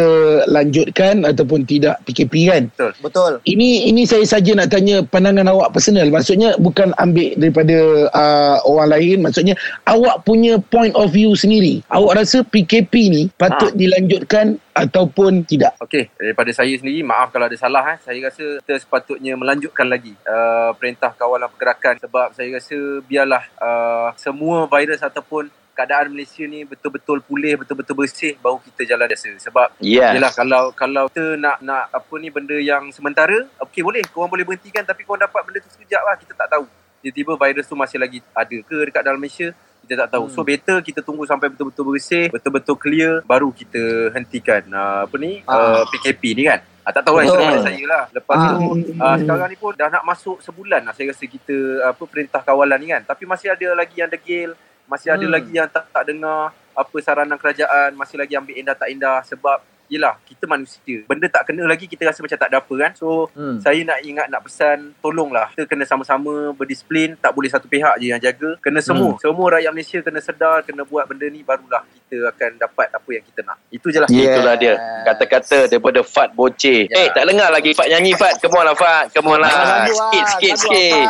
Lanjutkan 0.51 1.23
Ataupun 1.23 1.63
tidak 1.63 2.03
PKP 2.03 2.33
kan 2.51 2.63
Betul. 2.99 3.39
ini 3.47 3.87
ini 3.87 4.03
saya 4.03 4.25
saja 4.27 4.51
nak 4.53 4.69
tanya 4.69 5.01
pandangan 5.01 5.49
awak 5.49 5.73
personal. 5.73 6.07
Maksudnya 6.09 6.55
bukan 6.61 6.93
ambil 7.01 7.33
daripada 7.35 7.77
uh, 8.13 8.57
orang 8.65 8.89
lain. 8.95 9.17
Maksudnya 9.25 9.55
awak 9.89 10.23
punya 10.23 10.61
point 10.69 10.93
of 10.93 11.09
view 11.09 11.33
sendiri. 11.33 11.81
Awak 11.89 12.23
rasa 12.23 12.37
PKP 12.45 12.93
ni 13.09 13.23
patut 13.37 13.69
Ha. 13.69 13.75
dilanjutkan 13.75 14.55
ataupun 14.85 15.43
tidak? 15.43 15.75
Okey, 15.83 16.11
daripada 16.15 16.51
saya 16.55 16.73
sendiri, 16.77 17.03
maaf 17.03 17.33
kalau 17.33 17.49
ada 17.49 17.57
salah. 17.59 17.83
Eh. 17.95 17.97
Saya 18.03 18.19
rasa 18.29 18.45
kita 18.63 18.75
sepatutnya 18.79 19.33
melanjutkan 19.35 19.87
lagi 19.87 20.15
uh, 20.23 20.71
perintah 20.77 21.11
kawalan 21.15 21.51
pergerakan 21.51 21.99
sebab 21.99 22.31
saya 22.31 22.55
rasa 22.55 22.77
biarlah 23.03 23.43
uh, 23.59 24.09
semua 24.15 24.65
virus 24.67 25.03
ataupun 25.03 25.51
keadaan 25.79 26.11
Malaysia 26.11 26.43
ni 26.43 26.67
betul-betul 26.67 27.23
pulih, 27.23 27.55
betul-betul 27.55 27.95
bersih 27.95 28.35
baru 28.43 28.59
kita 28.59 28.95
jalan 28.95 29.07
biasa. 29.07 29.31
Sebab 29.39 29.67
Yes. 29.79 30.11
Yelah 30.19 30.31
kalau 30.35 30.75
kalau 30.75 31.07
kita 31.07 31.39
nak 31.39 31.63
nak 31.63 31.87
apa 31.87 32.13
ni 32.19 32.27
benda 32.27 32.59
yang 32.59 32.91
sementara, 32.91 33.47
okey 33.63 33.79
boleh. 33.79 34.03
Korang 34.11 34.27
boleh 34.27 34.43
berhentikan 34.43 34.83
tapi 34.83 35.07
korang 35.07 35.23
dapat 35.23 35.39
benda 35.47 35.63
tu 35.63 35.71
sekejap 35.71 36.01
lah. 36.03 36.15
Kita 36.19 36.35
tak 36.35 36.51
tahu. 36.51 36.67
Tiba-tiba 36.99 37.39
virus 37.39 37.65
tu 37.71 37.79
masih 37.79 37.95
lagi 37.95 38.19
ada 38.35 38.57
ke 38.59 38.77
dekat 38.91 39.01
dalam 39.07 39.23
Malaysia? 39.23 39.55
Kita 39.89 40.05
tak 40.05 40.13
tahu. 40.13 40.29
So 40.29 40.45
better 40.45 40.85
kita 40.85 41.01
tunggu 41.01 41.25
sampai 41.25 41.49
betul-betul 41.49 41.81
bersih, 41.89 42.29
betul-betul 42.29 42.77
clear 42.77 43.25
baru 43.25 43.49
kita 43.49 44.13
hentikan 44.13 44.61
uh, 44.69 45.09
apa 45.09 45.15
ni 45.17 45.41
Ah. 45.43 45.81
uh, 45.81 45.83
PKP 45.89 46.37
ni 46.37 46.45
kan. 46.45 46.61
Ah, 46.85 46.93
tak 46.93 47.09
tahu 47.09 47.17
lah 47.17 47.25
pada 47.25 47.57
saya 47.65 47.83
lah. 47.89 48.03
Lepas 48.13 48.37
Ah. 48.37 48.53
tu 48.53 48.65
uh, 48.93 49.15
sekarang 49.17 49.49
ni 49.49 49.57
pun 49.57 49.73
dah 49.73 49.89
nak 49.89 50.05
masuk 50.05 50.37
sebulan 50.39 50.85
lah 50.85 50.93
saya 50.93 51.09
rasa 51.09 51.25
kita 51.25 51.57
apa 51.89 52.03
perintah 52.05 52.37
kawalan 52.39 52.77
ni 52.77 52.93
kan. 52.93 53.01
Tapi 53.01 53.25
masih 53.25 53.49
ada 53.49 53.67
lagi 53.73 53.97
yang 53.97 54.09
degil, 54.09 54.53
masih 54.85 55.09
ada 55.09 55.25
Hmm. 55.25 55.33
lagi 55.33 55.51
yang 55.51 55.65
tak, 55.65 55.89
tak 55.89 56.03
dengar 56.05 56.53
apa 56.53 56.95
saranan 57.01 57.35
kerajaan, 57.35 57.89
masih 57.91 58.15
lagi 58.15 58.37
ambil 58.37 58.55
indah 58.55 58.77
tak 58.77 58.87
indah 58.87 59.25
sebab 59.25 59.57
yelah 59.89 60.15
kita 60.23 60.45
manusia. 60.45 61.03
Benda 61.09 61.25
tak 61.27 61.49
kena 61.49 61.65
lagi 61.65 61.89
kita 61.89 62.05
rasa 62.07 62.21
macam 62.21 62.37
tak 62.37 62.49
ada 62.49 62.61
apa 62.61 62.73
kan. 62.77 62.91
So 62.95 63.09
Hmm. 63.33 63.57
saya 63.61 63.81
nak 63.83 63.99
ingat 64.05 64.27
nak 64.29 64.45
pesan 64.45 64.93
tolonglah 65.01 65.49
kita 65.57 65.65
kena 65.65 65.83
sama-sama 65.83 66.53
berdisiplin 66.53 67.17
tak 67.17 67.33
boleh 67.33 67.49
satu 67.49 67.65
pihak 67.65 67.97
je 67.97 68.13
yang 68.13 68.21
jaga 68.21 68.55
kena 68.61 68.79
semua 68.83 69.15
hmm. 69.15 69.21
semua 69.21 69.45
rakyat 69.57 69.71
Malaysia 69.73 69.99
kena 70.03 70.19
sedar 70.21 70.61
kena 70.61 70.83
buat 70.85 71.07
benda 71.09 71.25
ni 71.27 71.41
barulah 71.41 71.81
kita 71.87 72.29
akan 72.35 72.51
dapat 72.57 72.87
apa 72.93 73.09
yang 73.09 73.23
kita 73.25 73.41
nak 73.41 73.57
itu 73.73 73.87
je 73.89 73.99
lah 73.99 74.09
Yeah. 74.09 74.35
Itulah 74.35 74.55
dia 74.57 74.73
Kata-kata 75.05 75.69
daripada 75.69 76.01
Fat 76.03 76.33
Boce 76.33 76.89
Ya. 76.89 77.05
Eh 77.05 77.07
tak 77.13 77.29
dengar 77.29 77.49
lagi 77.49 77.71
Fat 77.77 77.87
nyanyi 77.87 78.17
Fat 78.17 78.41
Come 78.41 78.57
on 78.59 78.65
lah 78.67 78.75
Fat 78.75 79.09
Come 79.13 79.31
on 79.31 79.39
lah 79.39 79.49
ah, 79.49 79.85
Sikit 79.85 80.25
sikit 80.35 80.53
sikit. 80.59 81.05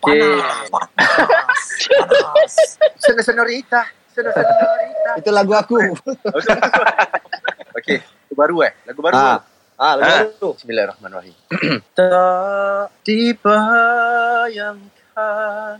Panas. 0.00 0.68
Panas. 0.72 2.52
Senor 2.98 3.22
senorita 3.22 3.80
senor 4.12 4.32
senorita 4.32 5.10
Itu 5.20 5.30
lagu 5.32 5.52
aku. 5.56 5.76
okey 7.82 7.98
lagu 7.98 8.34
baru 8.38 8.56
eh 8.62 8.72
lagu 8.86 9.00
baru 9.02 9.14
Ah. 9.18 9.26
ah. 9.36 9.40
Ah, 9.82 9.98
lagu 9.98 10.06
Ah. 10.06 10.30
tu. 10.38 10.54
Bismillahirrahmanirrahim 10.62 11.34
tak 11.98 12.94
dibayangkan 14.62 15.76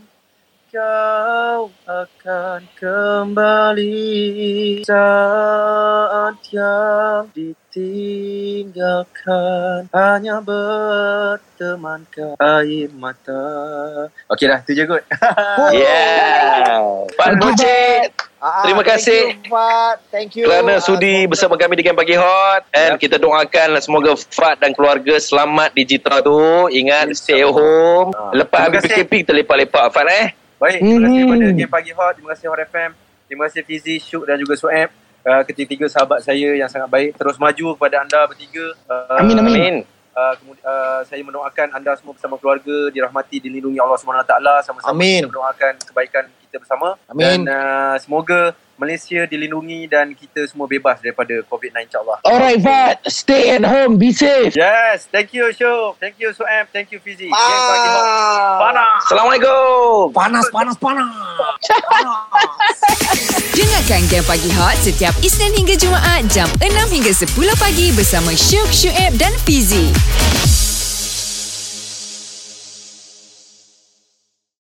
kau 0.73 1.69
akan 1.85 2.65
kembali 2.73 4.01
saat 4.81 6.33
yang 6.49 7.29
ditinggalkan 7.29 9.05
hanya 9.93 10.41
bertemankan 10.41 12.33
air 12.35 12.89
mata. 12.91 13.45
Okey 14.27 14.49
dah, 14.49 14.65
tu 14.65 14.73
je 14.73 14.81
kot. 14.83 15.05
Yeah. 15.77 17.05
Fat 17.13 17.37
Bocet. 17.37 18.09
Ah, 18.41 18.65
Terima 18.65 18.81
thank 18.81 18.97
kasih. 18.97 19.23
you, 19.29 19.47
Fat. 19.47 19.97
Thank 20.09 20.35
you. 20.35 20.43
kerana 20.43 20.75
Ah, 20.75 20.81
sudi 20.81 21.05
semoga- 21.15 21.29
bersama 21.31 21.55
kami 21.55 21.77
di 21.77 21.83
Game 21.85 21.95
Pagi 21.95 22.17
Hot 22.17 22.65
and 22.73 22.97
kita 22.97 23.15
doakan 23.15 23.77
semoga 23.77 24.11
Fat 24.17 24.57
dan 24.57 24.73
keluarga 24.73 25.15
selamat 25.15 25.71
di 25.71 25.85
Jitra 25.85 26.19
tu 26.19 26.33
ingat 26.67 27.13
stay 27.13 27.39
at 27.39 27.47
home 27.47 28.09
Ah. 28.11 28.33
lepas 28.33 28.67
habis. 28.67 28.83
PKP 28.83 29.21
kita 29.21 29.31
lepak-lepak 29.33 29.87
Fat 29.87 30.09
eh 30.09 30.33
Baik, 30.63 30.79
terima 30.79 30.99
kasih 31.03 31.19
Mhm. 31.19 31.27
kepada 31.27 31.45
Game 31.59 31.71
Pagi 31.75 31.91
Hot, 31.91 32.13
terima 32.15 32.29
kasih 32.31 32.45
Hot 32.47 32.61
FM, 32.63 32.91
terima 33.27 33.41
kasih 33.51 33.61
Fizi, 33.67 33.95
Syuk 33.99 34.23
dan 34.23 34.39
juga 34.39 34.55
Sueb. 34.55 34.89
Uh, 35.23 35.39
ketiga-tiga 35.47 35.87
sahabat 35.87 36.19
saya 36.19 36.51
yang 36.55 36.67
sangat 36.67 36.87
baik 36.91 37.15
terus 37.15 37.39
maju 37.39 37.75
kepada 37.79 38.03
anda 38.03 38.27
bertiga. 38.27 38.75
Uh, 38.87 39.19
Amin, 39.19 39.35
amin. 39.39 39.55
amin 39.55 39.75
Uh, 40.13 40.33
kemudian 40.37 40.61
uh, 40.61 41.01
saya 41.09 41.25
mendoakan 41.25 41.73
anda 41.73 41.97
semua 41.97 42.13
bersama 42.13 42.37
keluarga 42.37 42.93
dirahmati 42.93 43.41
dilindungi 43.41 43.81
Allah 43.81 43.97
SWT 43.97 44.61
sama-sama 44.61 44.93
Amin. 44.93 45.25
kita 45.25 45.33
mendoakan 45.33 45.73
kebaikan 45.89 46.23
kita 46.53 46.61
bersama 46.61 46.93
Amin. 47.09 47.49
dan 47.49 47.49
uh, 47.49 47.97
semoga 47.97 48.53
Malaysia 48.77 49.25
dilindungi 49.25 49.89
dan 49.89 50.13
kita 50.13 50.45
semua 50.45 50.69
bebas 50.69 51.01
daripada 51.01 51.41
COVID-19 51.49 51.89
insyaAllah. 51.89 52.21
Alright 52.21 52.61
Fat 52.61 53.01
Stay 53.09 53.57
at 53.57 53.65
home 53.65 53.97
Be 53.97 54.13
safe 54.13 54.53
Yes, 54.53 55.09
thank 55.09 55.33
you 55.33 55.49
Syuk, 55.49 55.97
thank 55.97 56.21
you 56.21 56.29
Sueb, 56.29 56.69
thank 56.69 56.93
you 56.93 57.01
Fizi. 57.01 57.25
Ah. 57.33 58.69
Panas. 58.69 59.01
Assalamualaikum 59.09 60.13
Panas, 60.13 60.45
panas, 60.53 60.77
panas. 60.77 61.09
Dengarkan 63.57 64.05
Game 64.13 64.25
Pagi 64.29 64.53
Hot 64.53 64.77
setiap 64.77 65.17
Isnin 65.25 65.57
hingga 65.57 65.73
Jumaat 65.73 66.29
jam 66.29 66.45
6 66.61 66.69
hingga 66.93 67.13
10 67.17 67.33
pagi 67.57 67.89
bersama 67.97 68.29
Syuk, 68.37 68.69
Syuib 68.69 69.17
dan 69.17 69.33
Fizi. 69.41 69.89